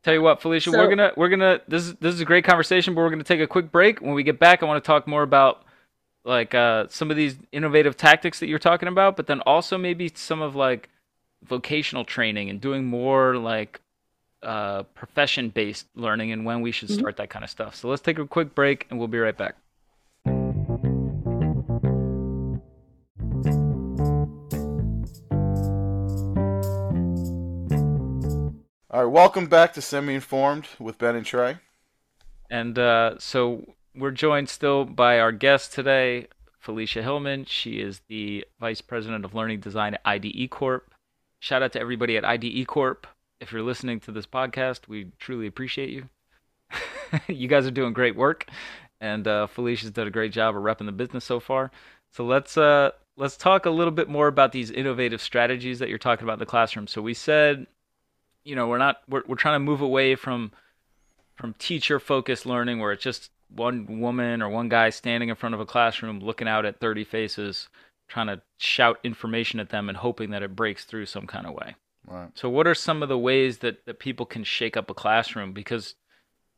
[0.03, 2.45] Tell you what, Felicia, so, we're gonna we're gonna this is this is a great
[2.45, 3.99] conversation, but we're gonna take a quick break.
[3.99, 5.63] When we get back, I want to talk more about
[6.23, 10.09] like uh, some of these innovative tactics that you're talking about, but then also maybe
[10.15, 10.87] some of like
[11.43, 13.81] vocational training and doing more like
[14.41, 16.99] uh, profession based learning and when we should mm-hmm.
[16.99, 17.23] start mm-hmm.
[17.23, 17.75] that kind of stuff.
[17.75, 19.55] So let's take a quick break and we'll be right back.
[28.99, 31.61] All right, welcome back to Semi Informed with Ben and Tré.
[32.49, 36.27] And uh, so we're joined still by our guest today,
[36.59, 37.45] Felicia Hillman.
[37.45, 40.93] She is the Vice President of Learning Design at IDE Corp.
[41.39, 43.07] Shout out to everybody at IDE Corp.
[43.39, 46.09] If you're listening to this podcast, we truly appreciate you.
[47.29, 48.49] you guys are doing great work,
[48.99, 51.71] and uh, Felicia's done a great job of repping the business so far.
[52.11, 55.97] So let's uh, let's talk a little bit more about these innovative strategies that you're
[55.97, 56.85] talking about in the classroom.
[56.85, 57.65] So we said
[58.43, 60.51] you know, we're not we're we're trying to move away from
[61.35, 65.55] from teacher focused learning where it's just one woman or one guy standing in front
[65.55, 67.69] of a classroom looking out at 30 faces
[68.07, 71.53] trying to shout information at them and hoping that it breaks through some kind of
[71.53, 71.75] way.
[72.05, 72.29] Right.
[72.33, 75.53] So what are some of the ways that, that people can shake up a classroom
[75.53, 75.95] because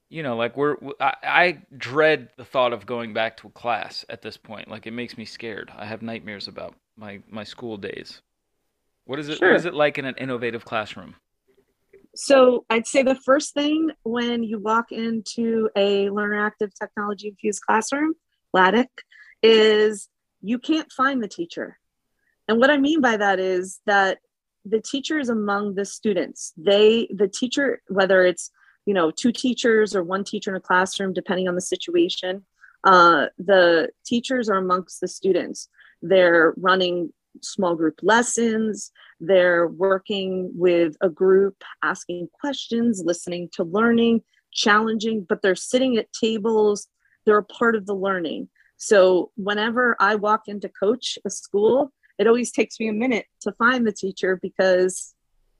[0.10, 4.06] you know like we're I, I dread the thought of going back to a class
[4.10, 7.78] at this point like it makes me scared i have nightmares about my my school
[7.78, 8.22] days
[9.06, 9.50] what is it sure.
[9.50, 11.16] what is it like in an innovative classroom
[12.16, 17.62] so I'd say the first thing when you walk into a learner active technology infused
[17.62, 18.14] classroom,
[18.56, 18.88] LATIC,
[19.42, 20.10] is
[20.42, 21.78] you can't find the teacher.
[22.48, 24.20] And what I mean by that is that
[24.66, 26.54] the teacher is among the students.
[26.58, 28.52] They, the teacher, whether it's
[28.86, 32.46] you know two teachers or one teacher in a classroom, depending on the situation,
[32.84, 35.70] uh, the teachers are amongst the students.
[36.02, 38.92] They're running small group lessons.
[39.22, 46.12] They're working with a group, asking questions, listening to learning, challenging, but they're sitting at
[46.12, 46.88] tables.
[47.26, 48.50] They're a part of the learning.
[48.78, 53.52] So whenever I walk into coach a school, it always takes me a minute to
[53.54, 55.14] find the teacher because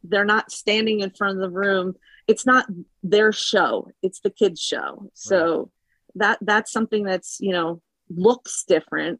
[0.04, 1.94] they're not standing in front of the room.
[2.28, 2.66] It's not
[3.04, 5.12] their show, it's the kids' show.
[5.14, 5.68] So right.
[6.16, 9.20] that that's something that's, you know, looks different.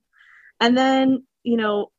[0.60, 1.92] And then, you know,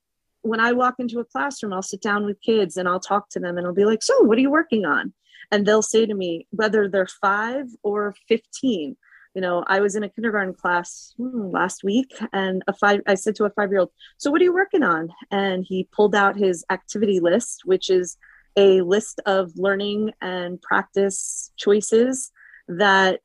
[0.43, 3.41] when I walk into a classroom, I'll sit down with kids and I'll talk to
[3.41, 5.13] them and I'll be like, So, what are you working on?
[5.51, 8.97] And they'll say to me, whether they're five or 15,
[9.35, 13.15] you know, I was in a kindergarten class hmm, last week and a five, I
[13.15, 15.11] said to a five year old, So, what are you working on?
[15.31, 18.17] And he pulled out his activity list, which is
[18.57, 22.31] a list of learning and practice choices
[22.69, 23.21] that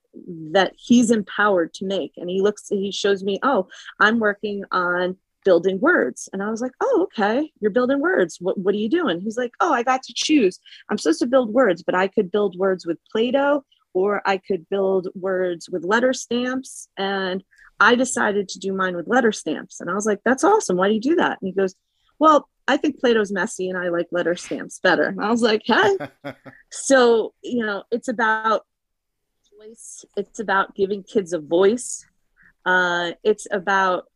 [0.51, 3.67] that he's empowered to make and he looks he shows me oh
[3.99, 5.15] i'm working on
[5.47, 6.27] building words.
[6.33, 8.37] And I was like, oh, okay, you're building words.
[8.41, 9.21] What, what are you doing?
[9.21, 10.59] He's like, oh, I got to choose.
[10.89, 14.39] I'm supposed to build words, but I could build words with Play Doh or I
[14.39, 16.89] could build words with letter stamps.
[16.97, 17.45] And
[17.79, 19.79] I decided to do mine with letter stamps.
[19.79, 20.75] And I was like, that's awesome.
[20.75, 21.37] Why do you do that?
[21.39, 21.75] And he goes,
[22.19, 25.03] well, I think Play-Doh's messy and I like letter stamps better.
[25.03, 25.97] And I was like, hey.
[26.71, 28.65] so, you know, it's about
[29.57, 30.03] voice.
[30.17, 32.05] It's about giving kids a voice.
[32.65, 34.07] Uh, it's about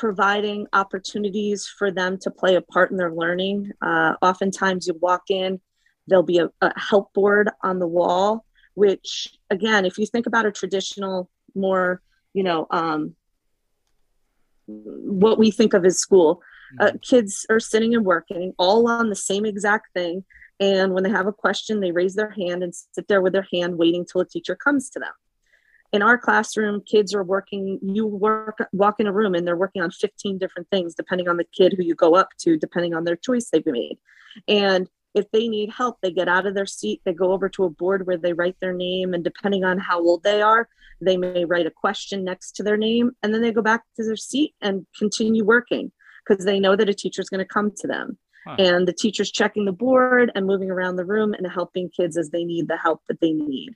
[0.00, 3.70] providing opportunities for them to play a part in their learning.
[3.82, 5.60] Uh, oftentimes, you walk in,
[6.06, 10.46] there'll be a, a, help board on the wall, which, again, if you think about
[10.46, 12.00] a traditional more
[12.32, 13.14] you know um,
[14.66, 16.42] what we think of as school
[16.80, 16.96] uh, mm-hmm.
[16.98, 20.24] kids are sitting and working all on the same exact thing
[20.60, 23.46] and when they have a question they raise their hand and sit there with their
[23.52, 25.12] hand waiting till a teacher comes to them
[25.92, 29.82] in our classroom kids are working you work walk in a room and they're working
[29.82, 33.04] on 15 different things depending on the kid who you go up to depending on
[33.04, 33.98] their choice they've made.
[34.46, 37.64] And if they need help they get out of their seat they go over to
[37.64, 40.68] a board where they write their name and depending on how old they are
[41.00, 44.04] they may write a question next to their name and then they go back to
[44.04, 45.90] their seat and continue working
[46.26, 48.18] because they know that a teacher is going to come to them.
[48.46, 48.56] Huh.
[48.58, 52.30] and the teacher's checking the board and moving around the room and helping kids as
[52.30, 53.74] they need the help that they need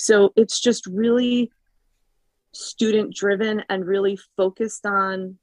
[0.00, 1.52] so it's just really
[2.52, 5.38] student driven and really focused on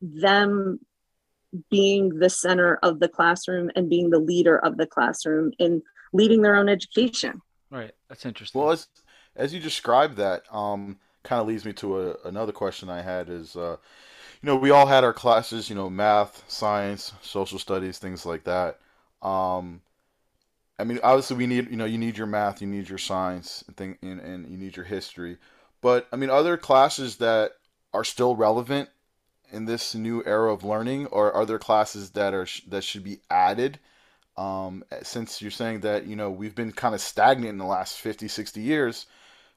[0.00, 0.80] them
[1.70, 5.82] being the center of the classroom and being the leader of the classroom in
[6.12, 7.40] leading their own education.
[7.70, 7.92] Right.
[8.08, 8.60] That's interesting.
[8.60, 8.88] Well, as
[9.36, 13.28] as you described that, um, kind of leads me to a, another question I had
[13.28, 13.76] is, uh,
[14.42, 18.44] you know, we all had our classes, you know, math, science, social studies, things like
[18.44, 18.78] that.
[19.22, 19.82] Um,
[20.78, 23.64] I mean, obviously, we need, you know, you need your math, you need your science,
[23.66, 25.38] and thing, and, and you need your history.
[25.80, 27.52] But I mean, other classes that
[27.94, 28.90] are still relevant
[29.50, 33.20] in this new era of learning, or are there classes that are that should be
[33.30, 33.78] added?
[34.36, 37.98] Um, since you're saying that you know we've been kind of stagnant in the last
[37.98, 39.06] 50, 60 years,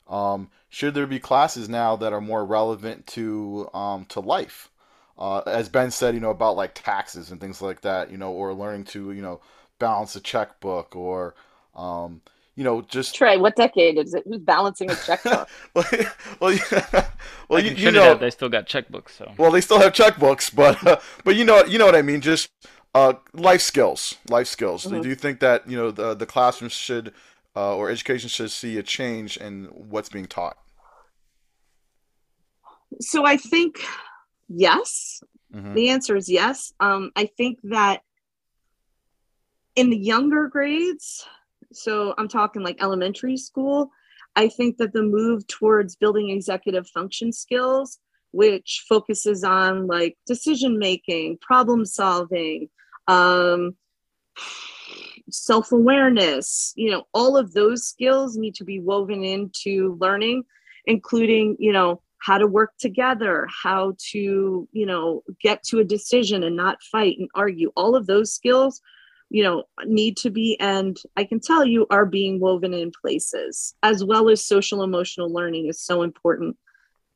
[0.07, 4.69] um, should there be classes now that are more relevant to um, to life?
[5.17, 8.31] Uh, as Ben said, you know about like taxes and things like that, you know,
[8.31, 9.41] or learning to you know
[9.79, 11.35] balance a checkbook or
[11.75, 12.21] um,
[12.59, 13.39] you know, just Tré.
[13.39, 14.23] What decade is it?
[14.27, 15.47] Who's balancing a checkbook?
[15.73, 15.85] well,
[16.41, 17.07] well, yeah.
[17.47, 19.11] well, you, you, know, they still got checkbooks.
[19.11, 22.01] So well, they still have checkbooks, but uh, but you know, you know what I
[22.01, 22.19] mean.
[22.19, 22.49] Just
[22.93, 24.85] uh, life skills, life skills.
[24.85, 25.01] Mm-hmm.
[25.01, 27.13] Do you think that you know the the classrooms should
[27.55, 30.57] uh, or education should see a change in what's being taught?
[32.99, 33.79] So I think
[34.49, 35.21] yes.
[35.55, 35.75] Mm-hmm.
[35.75, 36.73] The answer is yes.
[36.81, 38.01] Um, I think that
[39.75, 41.25] in the younger grades,
[41.71, 43.91] so I'm talking like elementary school.
[44.35, 47.99] I think that the move towards building executive function skills,
[48.31, 52.69] which focuses on like decision making, problem solving,
[53.07, 53.75] um,
[55.29, 60.43] self awareness, you know, all of those skills need to be woven into learning,
[60.85, 66.43] including, you know, how to work together, how to, you know, get to a decision
[66.43, 67.71] and not fight and argue.
[67.75, 68.81] All of those skills
[69.29, 70.59] you know need to be.
[70.59, 75.31] And i can tell you are being woven in places as well as social emotional
[75.31, 76.57] learning is so important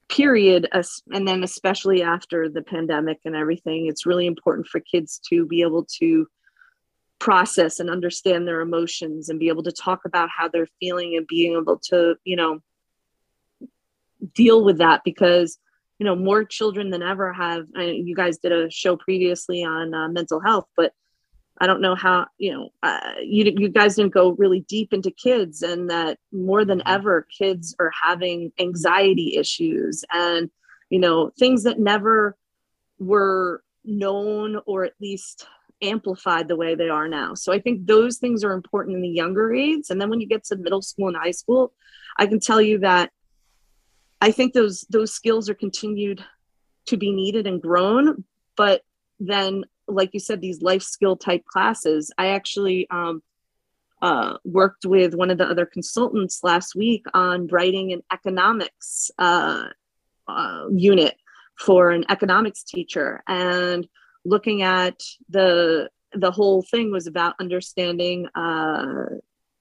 [0.09, 0.67] period
[1.11, 5.61] and then especially after the pandemic and everything it's really important for kids to be
[5.61, 6.27] able to
[7.19, 11.25] process and understand their emotions and be able to talk about how they're feeling and
[11.25, 12.59] being able to you know
[14.35, 15.57] deal with that because
[15.99, 20.07] you know more children than ever have you guys did a show previously on uh,
[20.09, 20.93] mental health but
[21.59, 25.11] I don't know how you know uh, you you guys didn't go really deep into
[25.11, 26.93] kids, and that more than mm-hmm.
[26.93, 30.49] ever, kids are having anxiety issues and
[30.89, 32.37] you know things that never
[32.99, 35.45] were known or at least
[35.81, 37.33] amplified the way they are now.
[37.33, 40.27] So I think those things are important in the younger age, and then when you
[40.27, 41.73] get to middle school and high school,
[42.17, 43.11] I can tell you that
[44.21, 46.23] I think those those skills are continued
[46.87, 48.23] to be needed and grown,
[48.57, 48.81] but
[49.19, 52.11] then like you said, these life skill type classes.
[52.17, 53.21] I actually um,
[54.01, 59.67] uh, worked with one of the other consultants last week on writing an economics uh,
[60.27, 61.15] uh, unit
[61.57, 63.87] for an economics teacher and
[64.25, 69.05] looking at the the whole thing was about understanding uh,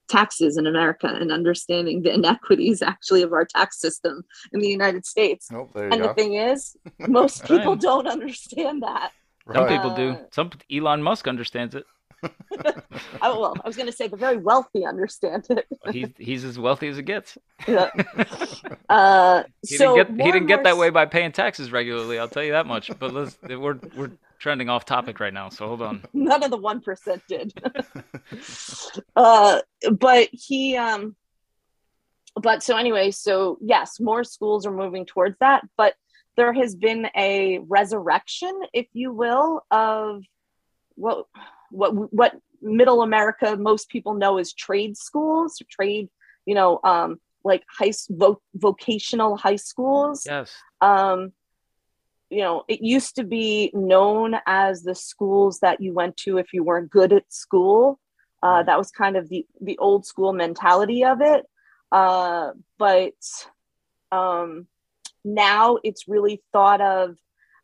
[0.09, 5.07] taxes in America and understanding the inequities actually of our tax system in the United
[5.07, 5.49] States.
[5.53, 6.09] Oh, and go.
[6.09, 9.13] the thing is, most people don't understand that.
[9.53, 10.17] Some people do.
[10.31, 11.85] Some Elon Musk understands it.
[13.23, 15.67] oh, well, I was going to say the very wealthy understand it.
[15.91, 17.37] he's he's as wealthy as it gets.
[17.67, 17.91] Yeah.
[18.89, 22.19] Uh, he so didn't get, he didn't get that way by paying taxes regularly.
[22.19, 22.91] I'll tell you that much.
[22.99, 26.03] But let's we're we're trending off topic right now, so hold on.
[26.13, 27.55] None of the one percent did.
[29.17, 29.61] uh,
[29.93, 31.17] but he um.
[32.37, 35.95] But so anyway, so yes, more schools are moving towards that, but
[36.37, 40.25] there has been a resurrection, if you will, of
[40.95, 41.27] what
[41.71, 46.09] what what middle America most people know as trade schools, trade,
[46.47, 50.25] you know, um, like high vo- vocational high schools.
[50.27, 50.53] Yes.
[50.81, 51.33] Um,
[52.31, 56.55] you know, it used to be known as the schools that you went to if
[56.55, 57.99] you weren't good at school.
[58.43, 61.45] Uh, that was kind of the the old school mentality of it.
[61.93, 63.13] Uh, but
[64.11, 64.67] um,
[65.25, 67.17] now it's really thought of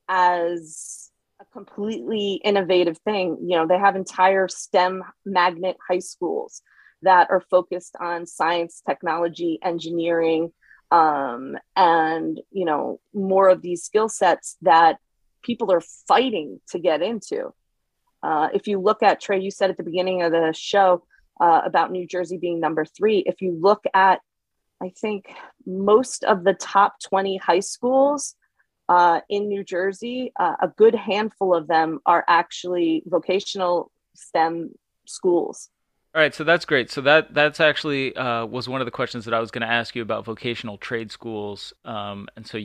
[0.09, 3.39] as a completely innovative thing.
[3.43, 6.63] You know, they have entire STEM magnet high schools
[7.03, 10.53] that are focused on science, technology, engineering,
[10.91, 14.97] um, and you know more of these skill sets that
[15.43, 17.53] people are fighting to get into.
[18.23, 21.05] Uh, if you look at Tré, you said at the beginning of the show
[21.41, 23.19] uh, about New Jersey being number three.
[23.19, 24.21] If you look at,
[24.83, 25.27] I think
[25.67, 28.35] most of the top 20 high schools
[28.89, 34.71] uh, in New Jersey, uh, a good handful of them are actually vocational STEM
[35.07, 35.71] schools.
[36.15, 36.91] All right, so that's great.
[36.91, 39.73] So that that's actually uh, was one of the questions that I was going to
[39.73, 42.59] ask you about vocational trade schools, um, and so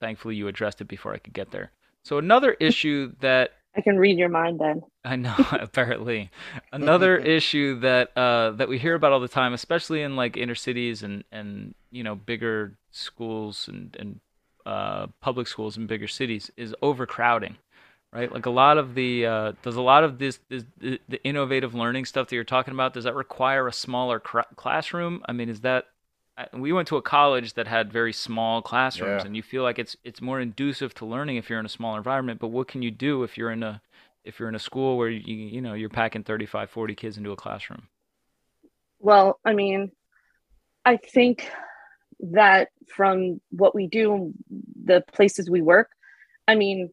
[0.00, 1.72] thankfully you addressed it before I could get there.
[2.04, 4.82] So another issue that I can read your mind then.
[5.04, 6.30] I know, apparently.
[6.72, 10.54] Another issue that uh, that we hear about all the time, especially in like inner
[10.54, 14.20] cities and and you know bigger schools and and
[14.66, 17.56] uh, public schools in bigger cities, is overcrowding.
[18.12, 21.20] Right, like a lot of the uh, does a lot of this, this the, the
[21.24, 22.94] innovative learning stuff that you're talking about.
[22.94, 25.20] Does that require a smaller cr- classroom?
[25.26, 25.86] I mean, is that
[26.52, 29.26] we went to a college that had very small classrooms yeah.
[29.26, 31.96] and you feel like it's it's more inducive to learning if you're in a small
[31.96, 33.80] environment but what can you do if you're in a
[34.24, 37.30] if you're in a school where you you know you're packing 35 40 kids into
[37.30, 37.88] a classroom
[38.98, 39.92] well i mean
[40.84, 41.50] i think
[42.20, 44.32] that from what we do
[44.84, 45.90] the places we work
[46.48, 46.90] i mean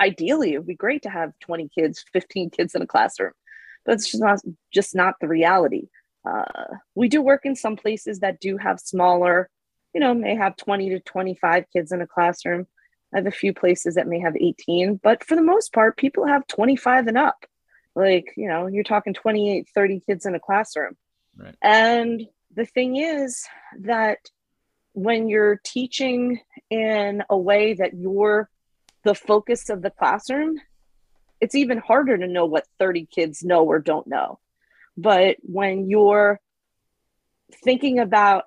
[0.00, 3.32] ideally it would be great to have 20 kids 15 kids in a classroom
[3.86, 4.40] but it's just not
[4.72, 5.88] just not the reality
[6.24, 9.50] uh, we do work in some places that do have smaller,
[9.92, 12.66] you know, may have 20 to 25 kids in a classroom.
[13.12, 16.26] I have a few places that may have 18, but for the most part, people
[16.26, 17.44] have 25 and up.
[17.94, 20.96] Like, you know, you're talking 28, 30 kids in a classroom.
[21.36, 21.54] Right.
[21.62, 22.22] And
[22.54, 23.44] the thing is
[23.80, 24.18] that
[24.94, 28.48] when you're teaching in a way that you're
[29.04, 30.60] the focus of the classroom,
[31.40, 34.38] it's even harder to know what 30 kids know or don't know.
[34.96, 36.40] But when you're
[37.62, 38.44] thinking about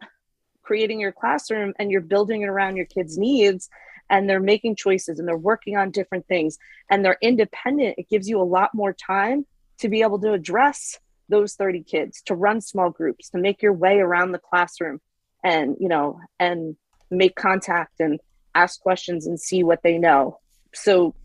[0.63, 3.69] creating your classroom and you're building it around your kids' needs
[4.09, 6.57] and they're making choices and they're working on different things
[6.89, 9.45] and they're independent, it gives you a lot more time
[9.79, 13.73] to be able to address those 30 kids, to run small groups, to make your
[13.73, 14.99] way around the classroom
[15.43, 16.75] and, you know, and
[17.11, 18.19] make contact and
[18.55, 20.39] ask questions and see what they know.
[20.73, 21.15] So,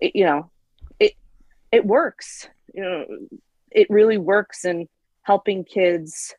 [0.00, 0.50] it, you know,
[0.98, 1.14] it
[1.72, 2.48] it works.
[2.72, 3.04] You know,
[3.74, 4.88] it really works in
[5.22, 6.34] helping kids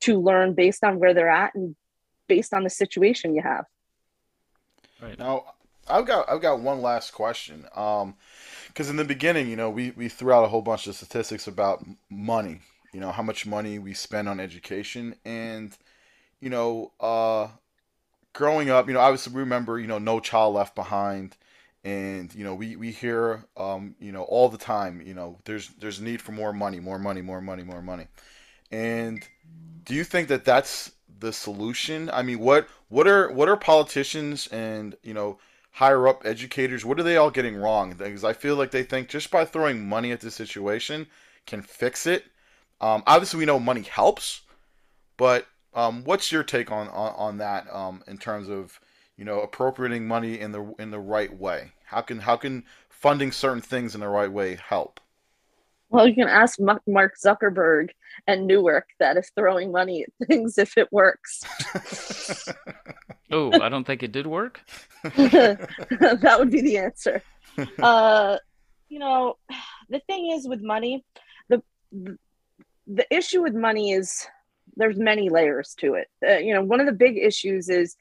[0.00, 1.76] to learn based on where they're at and
[2.26, 3.64] based on the situation you have.
[5.00, 5.18] Right.
[5.18, 5.44] Now,
[5.88, 7.66] I've got I've got one last question.
[7.74, 8.16] Um,
[8.68, 11.46] because in the beginning, you know, we we threw out a whole bunch of statistics
[11.46, 12.60] about money.
[12.92, 15.76] You know, how much money we spend on education, and
[16.40, 17.48] you know, uh,
[18.32, 21.36] growing up, you know, obviously we remember, you know, No Child Left Behind
[21.86, 25.68] and you know we we hear um, you know all the time you know there's
[25.78, 28.08] there's a need for more money more money more money more money.
[28.72, 29.26] And
[29.84, 32.10] do you think that that's the solution?
[32.12, 35.38] I mean what what are what are politicians and you know
[35.70, 37.94] higher up educators what are they all getting wrong?
[37.96, 41.06] Because i feel like they think just by throwing money at the situation
[41.46, 42.24] can fix it.
[42.80, 44.40] Um, obviously we know money helps
[45.16, 48.80] but um, what's your take on on, on that um, in terms of
[49.16, 53.32] you know appropriating money in the in the right way how can how can funding
[53.32, 55.00] certain things in the right way help?
[55.88, 57.90] Well, you can ask Mark Zuckerberg
[58.26, 61.42] and Newark that if throwing money at things if it works.
[63.30, 64.60] oh, I don't think it did work.
[65.04, 67.22] that would be the answer.
[67.80, 68.38] Uh,
[68.88, 69.36] you know,
[69.88, 71.04] the thing is with money,
[71.48, 71.62] the
[71.92, 74.26] the issue with money is
[74.76, 76.08] there's many layers to it.
[76.26, 77.96] Uh, you know, one of the big issues is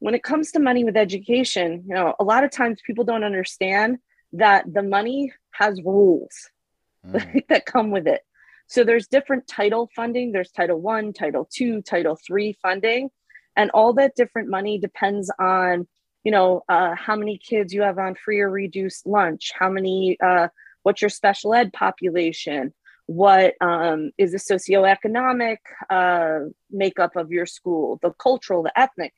[0.00, 3.24] when it comes to money with education, you know, a lot of times people don't
[3.24, 3.98] understand
[4.32, 6.50] that the money has rules
[7.06, 7.46] mm.
[7.48, 8.22] that come with it.
[8.68, 10.30] So there's different title funding.
[10.30, 13.10] There's Title One, Title Two, Title Three funding,
[13.56, 15.88] and all that different money depends on,
[16.22, 20.18] you know, uh, how many kids you have on free or reduced lunch, how many,
[20.20, 20.48] uh,
[20.82, 22.74] what's your special ed population,
[23.06, 25.56] what um, is the socioeconomic
[25.88, 26.40] uh,
[26.70, 29.14] makeup of your school, the cultural, the ethnic.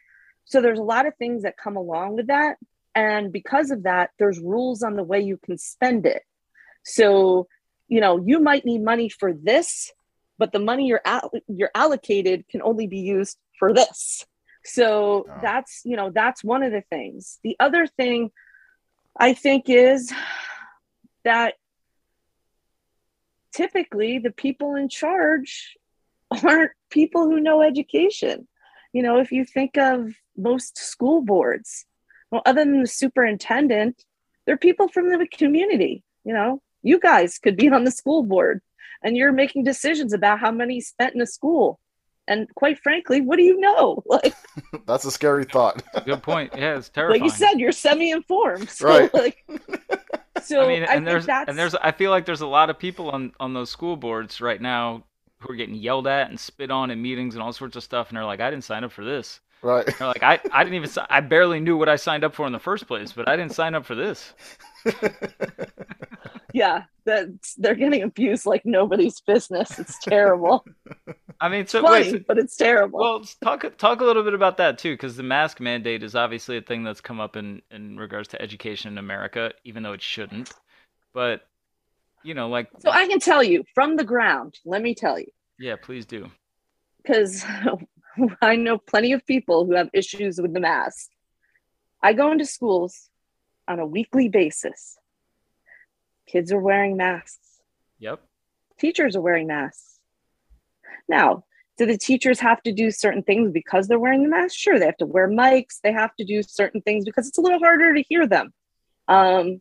[0.50, 2.56] So there's a lot of things that come along with that.
[2.94, 6.22] And because of that, there's rules on the way you can spend it.
[6.84, 7.46] So,
[7.86, 9.92] you know, you might need money for this,
[10.38, 14.26] but the money you're al- you're allocated can only be used for this.
[14.64, 15.38] So oh.
[15.40, 17.38] that's, you know, that's one of the things.
[17.44, 18.32] The other thing
[19.16, 20.12] I think is
[21.24, 21.54] that
[23.54, 25.76] typically the people in charge
[26.42, 28.48] aren't people who know education.
[28.92, 31.84] You know, if you think of most school boards.
[32.30, 34.04] Well, other than the superintendent,
[34.46, 36.02] they're people from the community.
[36.24, 38.60] You know, you guys could be on the school board
[39.02, 41.80] and you're making decisions about how money spent in a school.
[42.28, 44.02] And quite frankly, what do you know?
[44.06, 44.34] Like
[44.86, 45.82] That's a scary thought.
[46.04, 46.52] Good point.
[46.56, 47.22] Yeah, it's terrifying.
[47.22, 48.68] like you said, you're semi-informed.
[48.70, 49.12] So Right.
[49.14, 49.44] like
[50.42, 52.78] so I mean, and think there's and there's I feel like there's a lot of
[52.78, 55.04] people on on those school boards right now
[55.38, 58.08] who are getting yelled at and spit on in meetings and all sorts of stuff,
[58.08, 59.40] and they're like, I didn't sign up for this.
[59.62, 59.86] Right.
[59.98, 62.52] They're like, I I didn't even I barely knew what I signed up for in
[62.52, 64.32] the first place, but I didn't sign up for this.
[66.52, 69.78] yeah, that they're getting abused like nobody's business.
[69.78, 70.64] It's terrible.
[71.40, 72.98] I mean, so Funny, wait, so- but it's terrible.
[73.00, 76.56] Well, talk talk a little bit about that too, because the mask mandate is obviously
[76.56, 80.02] a thing that's come up in in regards to education in America, even though it
[80.02, 80.52] shouldn't.
[81.14, 81.42] But
[82.24, 85.30] you know, like so I can tell you from the ground, let me tell you,
[85.58, 86.30] yeah, please do.
[87.02, 87.44] because
[88.42, 91.08] I know plenty of people who have issues with the mask.
[92.02, 93.10] I go into schools
[93.68, 94.96] on a weekly basis.
[96.26, 97.60] Kids are wearing masks.
[97.98, 98.20] Yep.
[98.78, 99.98] Teachers are wearing masks.
[101.08, 101.44] Now,
[101.76, 104.54] do the teachers have to do certain things because they're wearing the mask?
[104.56, 105.80] Sure, they have to wear mics.
[105.82, 108.52] They have to do certain things because it's a little harder to hear them.
[109.08, 109.60] Um,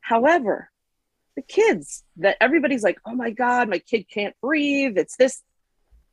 [0.00, 0.70] however,
[1.36, 4.98] the kids that everybody's like, oh my God, my kid can't breathe.
[4.98, 5.42] It's this.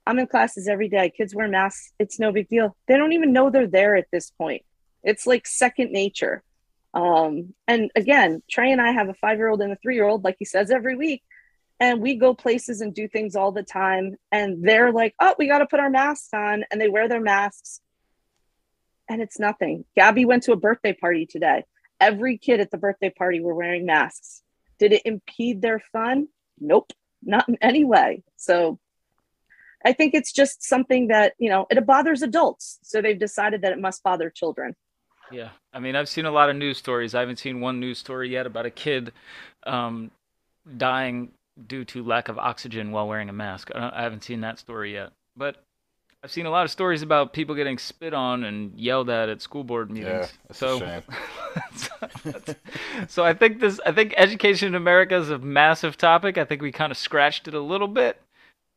[0.06, 1.12] I'm in classes every day.
[1.16, 1.93] Kids wear masks.
[1.99, 2.76] It's no big deal.
[2.88, 4.64] They don't even know they're there at this point.
[5.04, 6.43] It's like second nature.
[6.93, 10.08] Um, and again, Tré and I have a five year old and a three year
[10.08, 11.24] old, like he says every week.
[11.80, 14.18] And we go places and do things all the time.
[14.32, 16.64] And they're like, oh, we got to put our masks on.
[16.70, 17.82] And they wear their masks.
[19.10, 19.86] And it's nothing.
[19.95, 21.64] Gabby went to a birthday party today.
[21.99, 24.43] Every kid at the birthday party were wearing masks.
[24.78, 26.28] Did it impede their fun?
[26.60, 26.91] Nope,
[27.24, 28.24] not in any way.
[28.38, 28.80] So
[29.86, 32.79] I think it's just something that, you know, it bothers adults.
[32.84, 34.75] So they've decided that it must bother children.
[35.32, 37.15] Yeah, I mean, I've seen a lot of news stories.
[37.15, 39.13] I haven't seen one news story yet about a kid
[39.65, 40.11] um,
[40.77, 41.32] dying
[41.67, 43.71] due to lack of oxygen while wearing a mask.
[43.73, 45.63] I, I haven't seen that story yet, but
[46.23, 49.41] I've seen a lot of stories about people getting spit on and yelled at at
[49.41, 50.32] school board meetings.
[50.32, 52.55] Yeah, that's so, a shame.
[53.07, 56.38] so I think this, I think education in America is a massive topic.
[56.38, 58.21] I think we kind of scratched it a little bit.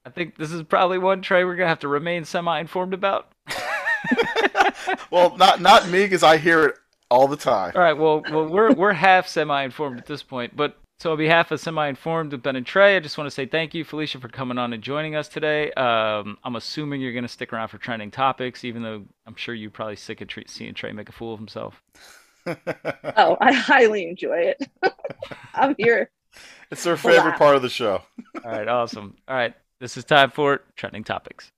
[0.06, 3.32] I think this is probably one Tré we're gonna have to remain semi-informed about.
[5.10, 6.74] well, not not me because I hear it
[7.10, 7.72] all the time.
[7.74, 7.92] All right.
[7.96, 12.32] Well, well, we're we're half semi-informed at this point, but so on behalf of semi-informed
[12.32, 14.72] with Ben and Tré, I just want to say thank you, Felicia, for coming on
[14.72, 15.72] and joining us today.
[15.72, 19.54] Um, I'm assuming you're going to stick around for trending topics, even though I'm sure
[19.54, 21.82] you're probably sick of tre- seeing Tré make a fool of himself.
[23.16, 24.68] Oh, I highly enjoy it.
[25.54, 26.10] I'm here.
[26.70, 27.38] it's their favorite Wow.
[27.38, 28.02] part of the show.
[28.44, 28.68] All right.
[28.68, 29.16] Awesome.
[29.26, 29.54] All right.
[29.80, 31.50] This is time for trending topics.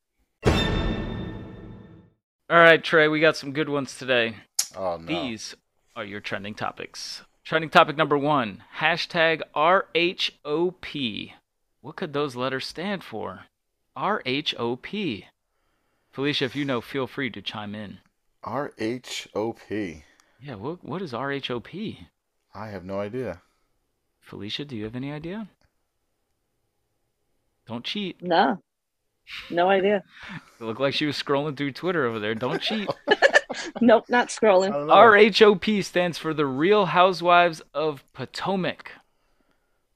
[2.49, 4.37] All right, Tré, we got some good ones today.
[4.77, 5.07] Oh no.
[5.07, 5.55] These
[5.95, 7.23] are your trending topics.
[7.45, 11.33] Trending topic number one hashtag RHOP.
[11.81, 13.47] What could those letters stand for?
[13.97, 15.25] RHOP.
[16.13, 17.99] Felicia, if you know, feel free to chime in.
[18.43, 20.05] R H O P.
[20.41, 21.99] Yeah, what, what is RHOP?
[22.55, 23.43] I have no idea.
[24.21, 25.49] Felicia, do you have any idea?
[27.67, 28.23] Don't cheat.
[28.23, 28.59] No,
[29.51, 30.03] no idea.
[30.59, 32.35] It looked like she was scrolling through Twitter over there.
[32.35, 32.89] Don't cheat.
[33.81, 34.71] Nope, not scrolling.
[34.73, 38.91] RHOP stands for the Real Housewives of Potomac.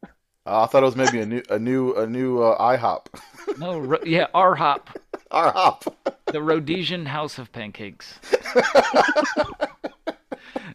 [0.03, 3.07] Uh, I thought it was maybe a new a new a new uh, IHOP.
[3.59, 4.87] No, ro- yeah, RHOP.
[5.31, 5.95] IHOP.
[6.27, 8.19] The Rhodesian House of Pancakes.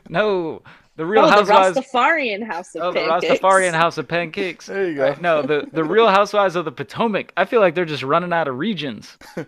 [0.10, 0.62] no,
[0.96, 1.76] the Real oh, Housewives.
[1.76, 4.68] the Rastafarian House of Oh, the Rastafarian House of Pancakes.
[4.68, 5.04] There you go.
[5.10, 7.34] Right, No, the the Real Housewives of the Potomac.
[7.36, 9.18] I feel like they're just running out of regions.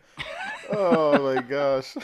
[0.69, 1.95] Oh my gosh.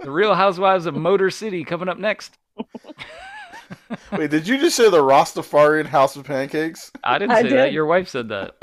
[0.00, 2.36] The Real Housewives of Motor City coming up next.
[4.12, 6.90] Wait, did you just say the Rastafarian House of Pancakes?
[7.04, 7.72] I didn't I say that.
[7.72, 8.56] Your wife said that.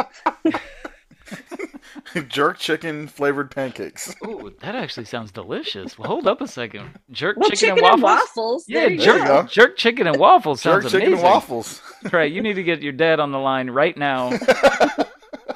[2.28, 4.16] Jerk chicken flavored pancakes.
[4.26, 5.98] Ooh, that actually sounds delicious.
[5.98, 7.00] Well, hold up a second.
[7.12, 8.04] Jerk Well, chicken, chicken, and waffles.
[8.36, 8.66] waffles.
[8.68, 9.44] Yeah, there you you jerk, go.
[9.44, 11.26] jerk chicken and waffles Jerk sounds chicken amazing.
[11.26, 11.82] and waffles.
[12.06, 14.32] Tré, you need to get your dad on the line right now.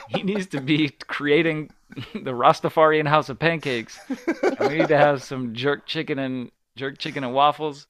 [0.10, 1.70] he needs to be creating
[2.14, 4.00] the Rastafarian House of Pancakes.
[4.42, 7.88] And we need to have some jerk chicken and jerk chicken and waffles,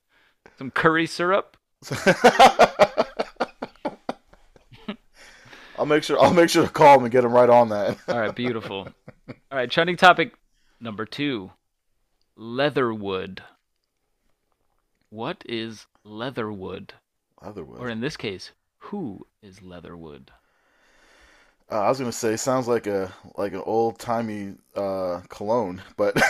[0.58, 1.56] some curry syrup.
[5.84, 7.98] I'll make sure I'll make sure to call him and get him right on that.
[8.08, 8.88] All right, beautiful.
[9.28, 10.32] All right, trending topic
[10.80, 11.52] number two:
[12.38, 13.44] leatherwood.
[15.10, 16.94] What is leatherwood?
[17.42, 17.82] Leatherwood.
[17.82, 20.32] Or in this case, who is leatherwood?
[21.70, 26.16] uh, I was gonna say sounds like a like an old timey uh, cologne, but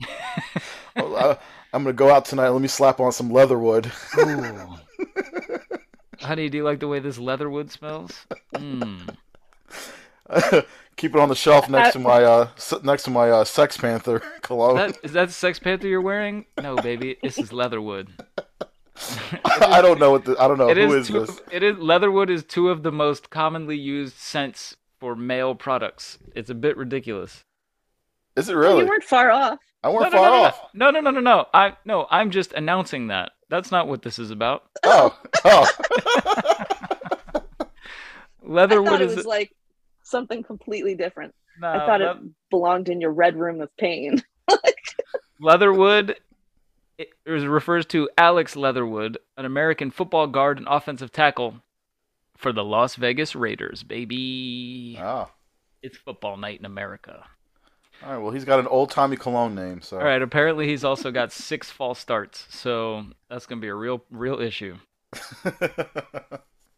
[0.96, 1.36] I,
[1.72, 2.50] I'm gonna go out tonight.
[2.50, 3.90] Let me slap on some Leatherwood.
[6.22, 6.26] Ooh.
[6.26, 8.26] Honey, do you like the way this Leatherwood smells?
[8.54, 9.14] Mm.
[10.96, 12.48] Keep it on the shelf next to my uh
[12.82, 14.76] next to my uh, Sex Panther cologne.
[14.76, 16.44] That, is that Sex Panther you're wearing?
[16.60, 17.16] No, baby.
[17.22, 18.08] This is Leatherwood.
[19.44, 21.40] I don't know what the, I don't know It who is, is two, this.
[21.52, 26.18] it is Leatherwood is two of the most commonly used scents for male products.
[26.34, 27.44] It's a bit ridiculous.
[28.34, 28.82] Is it really?
[28.82, 29.60] You weren't far off.
[29.84, 30.60] I No, weren't no, far no, no, off.
[30.74, 31.46] no, no, no, no, no.
[31.54, 33.30] I no, I'm just announcing that.
[33.48, 34.64] That's not what this is about.
[34.84, 35.66] Oh, oh.
[37.34, 37.42] I
[38.42, 39.54] Leatherwood thought it is was like
[40.02, 41.34] something completely different.
[41.60, 42.16] no, I thought Le- it
[42.50, 44.22] belonged in your red room of pain.
[45.40, 46.16] Leatherwood
[46.96, 51.56] it is- refers to Alex Leatherwood, an American football guard and offensive tackle
[52.36, 54.96] for the Las Vegas Raiders, baby.
[55.00, 55.30] Ah.
[55.82, 57.24] It's football night in America.
[58.04, 58.18] All right.
[58.18, 59.80] Well, he's got an old Tommy cologne name.
[59.82, 59.98] So.
[59.98, 63.74] All right, apparently he's also got six false starts, so that's going to be a
[63.74, 64.76] real real issue.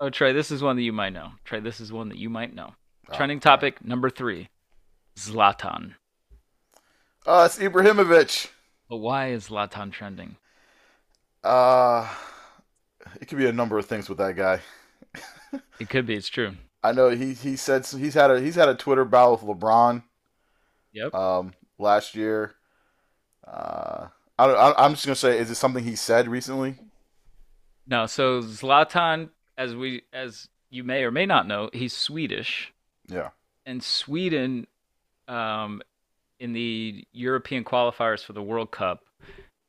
[0.03, 1.33] Oh, Tré, this is one that you might know.
[1.47, 2.73] Tré, this is one that you might know.
[3.11, 4.49] Oh, Trending topic number 3.
[5.15, 5.93] Zlatan.
[7.27, 8.49] uh, it's Ibrahimovic.
[8.89, 10.37] But why is Zlatan trending?
[11.45, 12.09] Uh,
[13.21, 14.61] it could be a number of things with that guy.
[15.79, 16.55] It could be, it's true.
[16.83, 20.03] I know he he said he's had a he's had a Twitter battle with LeBron.
[20.93, 21.15] Yep.
[21.15, 22.55] Um, last year.
[23.47, 26.77] Uh, I don't, I- I'm just gonna say, is it something he said recently?
[27.87, 32.73] No, so Zlatan as we as you may or may not know, he's Swedish.
[33.09, 33.31] Yeah.
[33.67, 34.67] and Sweden,
[35.27, 35.83] um,
[36.39, 39.05] in the European qualifiers for the World Cup,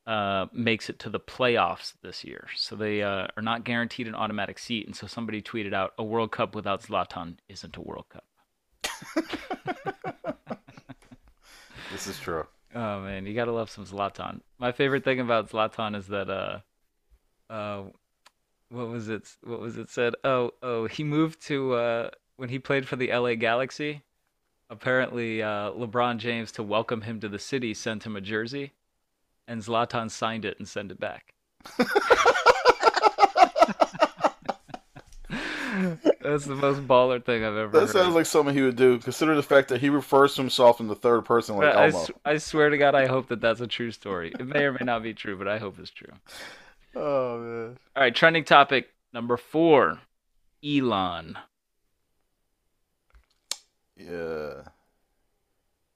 [0.05, 2.47] uh, makes it to the playoffs this year.
[2.55, 4.85] So they uh, are not guaranteed an automatic seat.
[4.85, 8.23] And so somebody tweeted out, "A World Cup without Zlatan isn't a World Cup."
[11.91, 12.45] This is true.
[12.73, 14.41] Oh man, you gotta love some Zlatan.
[14.57, 16.59] My favorite thing about Zlatan is that uh,
[17.51, 17.83] uh,
[18.69, 19.27] what was it?
[19.43, 20.13] What was it said?
[20.23, 24.03] Oh, oh, he moved to uh when he played for the LA Galaxy.
[24.69, 28.71] Apparently, uh, LeBron James to welcome him to the city sent him a jersey,
[29.45, 31.33] and Zlatan signed it and sent it back.
[36.23, 37.89] That's the most baller thing I've ever That heard.
[37.89, 38.99] sounds like something he would do.
[38.99, 41.99] Consider the fact that he refers to himself in the third person like I, Elmo.
[41.99, 44.31] s- I swear to God, I hope that that's a true story.
[44.39, 46.13] It may or may not be true, but I hope it's true.
[46.93, 47.77] Oh man.
[47.95, 49.99] All right, trending topic number four
[50.61, 51.37] Elon.
[53.95, 54.63] Yeah.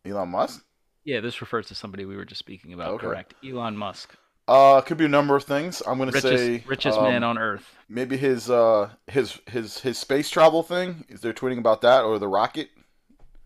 [0.05, 0.63] Elon Musk?
[1.03, 3.07] Yeah, this refers to somebody we were just speaking about, Okay.
[3.07, 3.34] correct?
[3.45, 4.15] Elon Musk.
[4.47, 5.81] Uh, could be a number of things.
[5.87, 7.75] I'm gonna Richest, say richest um, man on earth.
[7.89, 11.03] maybe his uh his his his space travel thing.
[11.09, 12.69] Is there tweeting about that or the rocket?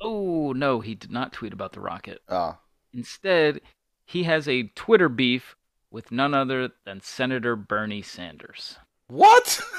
[0.02, 2.22] Oh, no, he did not tweet about the rocket.
[2.30, 2.58] Ah,
[2.94, 3.60] Instead,
[4.06, 5.56] he has a Twitter beef
[5.92, 8.78] with none other than Senator Bernie Sanders.
[9.08, 9.62] what?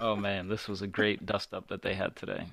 [0.00, 2.46] Oh man, this was a great dust up that they had today.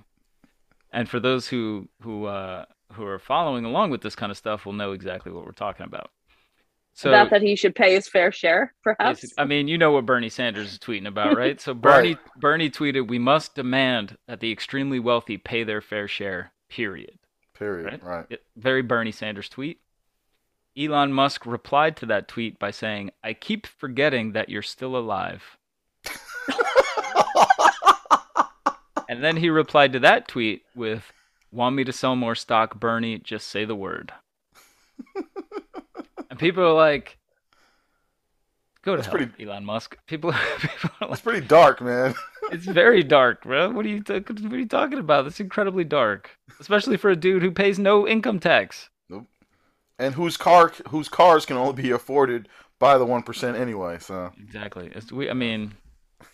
[0.92, 4.66] And for those who who uh, who are following along with this kind of stuff,
[4.66, 6.12] will know exactly what we're talking about.
[7.00, 9.24] So, About that he should pay his fair share, perhaps.
[9.38, 11.58] I mean, you know what Bernie Sanders is tweeting about, right?
[11.62, 16.52] So Bernie Bernie tweeted, "We must demand that the extremely wealthy pay their fair share."
[16.68, 17.18] Period.
[17.58, 18.04] Period.
[18.04, 18.28] Right?
[18.30, 18.40] Right.
[18.58, 19.80] Very Bernie Sanders tweet.
[20.78, 25.58] Elon Musk replied to that tweet by saying, "I keep forgetting that you're still alive."
[29.08, 31.14] And then he replied to that tweet with,
[31.50, 33.20] "Want me to sell more stock, Bernie?
[33.20, 34.12] Just say the word."
[36.40, 37.18] people are like,
[38.82, 42.16] "Go to That's hell, pretty- Elon Musk." People, people are It's like, pretty dark, man.
[42.52, 43.70] "It's very dark, bro.
[43.72, 45.24] What are you, t- what are you talking about?
[45.26, 49.28] That's incredibly dark, especially for a dude who pays no income tax." Nope.
[49.98, 52.48] and whose car whose cars can only be afforded
[52.80, 53.98] by the one percent anyway.
[54.00, 54.92] So Exactly.
[54.96, 55.74] It's, we, I mean,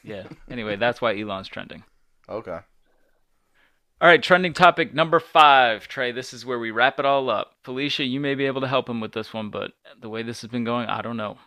[0.03, 0.23] yeah.
[0.49, 1.83] Anyway, that's why Elon's trending.
[2.29, 2.59] okay.
[4.01, 6.13] All right, trending topic number five, Tré.
[6.13, 7.55] This is where we wrap it all up.
[7.63, 10.41] Felicia, you may be able to help him with this one, but the way this
[10.41, 11.37] has been going, I don't know.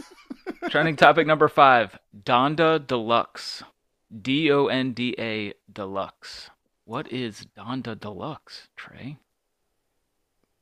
[0.70, 3.62] trending topic number five Donda Deluxe.
[4.22, 6.48] D O N D A Deluxe.
[6.86, 9.18] What is Donda Deluxe, Tré?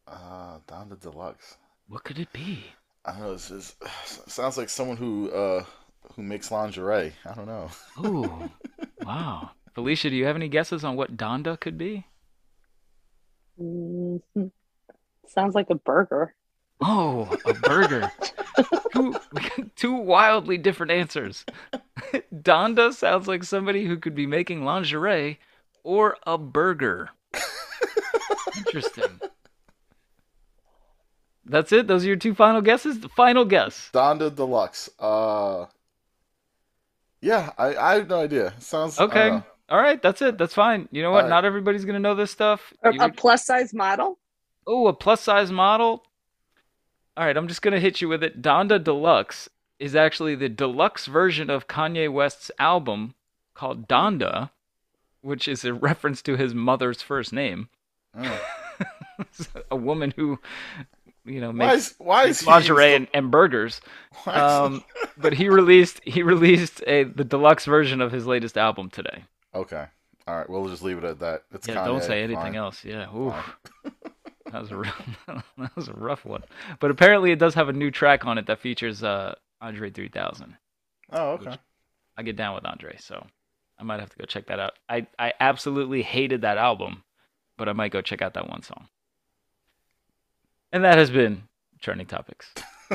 [0.06, 1.56] Uh, down to deluxe.
[1.88, 2.64] What could it be?
[3.04, 3.32] I don't know.
[3.32, 3.76] This is
[4.26, 5.64] sounds like someone who uh
[6.14, 7.12] who makes lingerie.
[7.24, 7.70] I don't know.
[8.04, 8.50] Ooh,
[9.04, 9.50] wow.
[9.74, 12.06] Felicia, do you have any guesses on what Donda could be?
[13.60, 14.20] Mhm.
[15.26, 16.34] Sounds like a burger.
[16.80, 18.10] Oh, a burger.
[18.92, 19.14] two,
[19.76, 21.44] two wildly different answers.
[22.34, 25.38] Donda sounds like somebody who could be making lingerie
[25.84, 27.10] or a burger.
[28.56, 29.20] Interesting.
[31.44, 31.86] That's it.
[31.86, 33.00] Those are your two final guesses.
[33.00, 33.90] The final guess.
[33.92, 34.90] Donda Deluxe.
[34.98, 35.66] Uh,
[37.20, 38.54] yeah, I, I have no idea.
[38.58, 39.46] Sounds I don't Okay.
[39.72, 39.76] Know.
[39.78, 40.00] All right.
[40.02, 40.38] That's it.
[40.38, 40.88] That's fine.
[40.90, 41.16] You know what?
[41.24, 41.30] All right.
[41.30, 42.72] Not everybody's gonna know this stuff.
[42.82, 44.18] A, You a plus size model.
[44.66, 46.04] Oh, a plus size model.
[47.16, 48.40] All right, I'm just gonna hit you with it.
[48.40, 49.48] Donda Deluxe
[49.78, 53.14] is actually the deluxe version of Kanye West's album
[53.54, 54.50] called Donda,
[55.20, 57.68] which is a reference to his mother's first name.
[58.16, 58.38] Mm.
[59.70, 60.38] a woman who,
[61.24, 63.80] you know, Why makes, is why is makes he lingerie and, and burgers.
[64.24, 64.84] why is- Um,
[65.18, 69.24] but he released he released a the deluxe version of his latest album today.
[69.54, 69.86] Okay,
[70.26, 70.48] all right.
[70.48, 71.44] We'll just leave it at that.
[71.52, 72.56] It's Yeah, don't say anything fine.
[72.56, 72.84] else.
[72.84, 73.34] Yeah, oof.
[74.50, 75.18] That was a rough,
[75.56, 76.42] that was a rough one.
[76.78, 80.56] But apparently, it does have a new track on it that features uh, Andre 3000.
[81.10, 81.56] Oh, okay.
[82.18, 83.26] I get down with Andre, so
[83.78, 84.74] I might have to go check that out.
[84.90, 87.02] I I absolutely hated that album,
[87.56, 88.88] but I might go check out that one song.
[90.70, 91.44] And that has been
[91.80, 92.52] trending topics.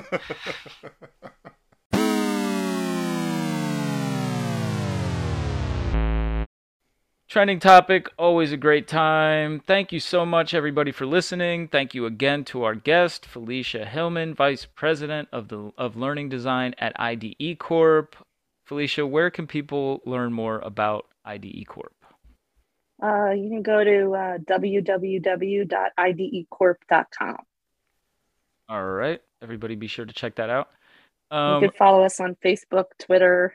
[7.29, 9.59] Trending topic, always a great time.
[9.59, 11.67] Thank you so much, everybody, for listening.
[11.67, 16.73] Thank you again to our guest, Felicia Hillman, Vice President of the of Learning Design
[16.77, 18.15] at IDE Corp.
[18.65, 21.91] Felicia, where can people learn more about IDE Corp?
[23.03, 27.35] Uh, you can go to uh, www.idecorp.com.
[28.69, 30.69] All right, everybody, be sure to check that out.
[31.29, 33.53] you Um, can follow us on Facebook, Twitter.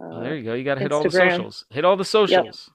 [0.00, 0.54] Uh, oh, there you go.
[0.54, 1.64] You got to hit all the socials.
[1.70, 2.70] Hit all the socials.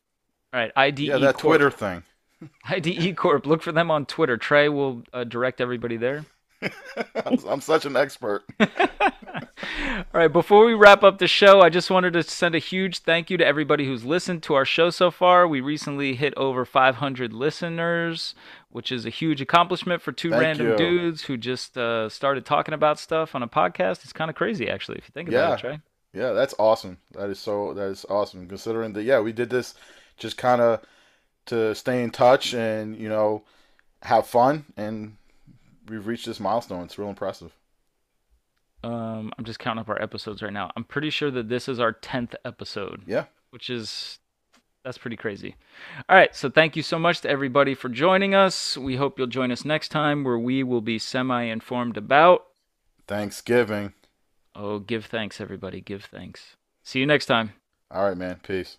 [0.54, 1.42] All right, IDE yeah, that Corp.
[1.60, 2.04] Twitter thing.
[2.66, 3.46] IDE Corp.
[3.46, 4.38] Look for them on Twitter.
[4.38, 6.26] Tré will uh, direct everybody there.
[6.62, 8.44] I'm, I'm such an expert.
[8.60, 13.00] All right, before we wrap up the show, I just wanted to send a huge
[13.00, 15.48] thank you to everybody who's listened to our show so far.
[15.48, 18.36] We recently hit over 500 listeners,
[18.70, 20.78] which is a huge accomplishment for two Thank random you.
[20.78, 24.04] dudes who just uh, started talking about stuff on a podcast.
[24.04, 25.70] It's kind of crazy, actually, if you think about Yeah.
[25.72, 25.82] it, Tré.
[26.14, 26.98] Yeah, that's awesome.
[27.12, 27.74] That is so.
[27.76, 28.48] That is awesome.
[28.48, 29.76] Considering that, yeah, we did this
[30.20, 30.82] just kind of
[31.48, 33.44] to stay in touch and you know
[34.04, 35.16] have fun, and
[35.88, 36.86] we've reached this milestone.
[36.86, 37.52] It's real impressive.
[38.84, 40.72] Um, I'm just counting up our episodes right now.
[40.78, 43.02] I'm pretty sure that this is our 10th episode.
[43.06, 43.26] Yeah.
[43.50, 44.20] which is
[44.86, 45.56] that's pretty crazy.
[46.08, 48.78] All right, so thank you so much to everybody for joining us.
[48.78, 52.46] We hope you'll join us next time where we will be semi-informed about
[53.08, 53.94] Thanksgiving.
[54.56, 56.56] oh, give thanks everybody, give thanks.
[56.84, 57.52] See you next time.
[57.92, 58.40] All right, man.
[58.42, 58.78] Peace.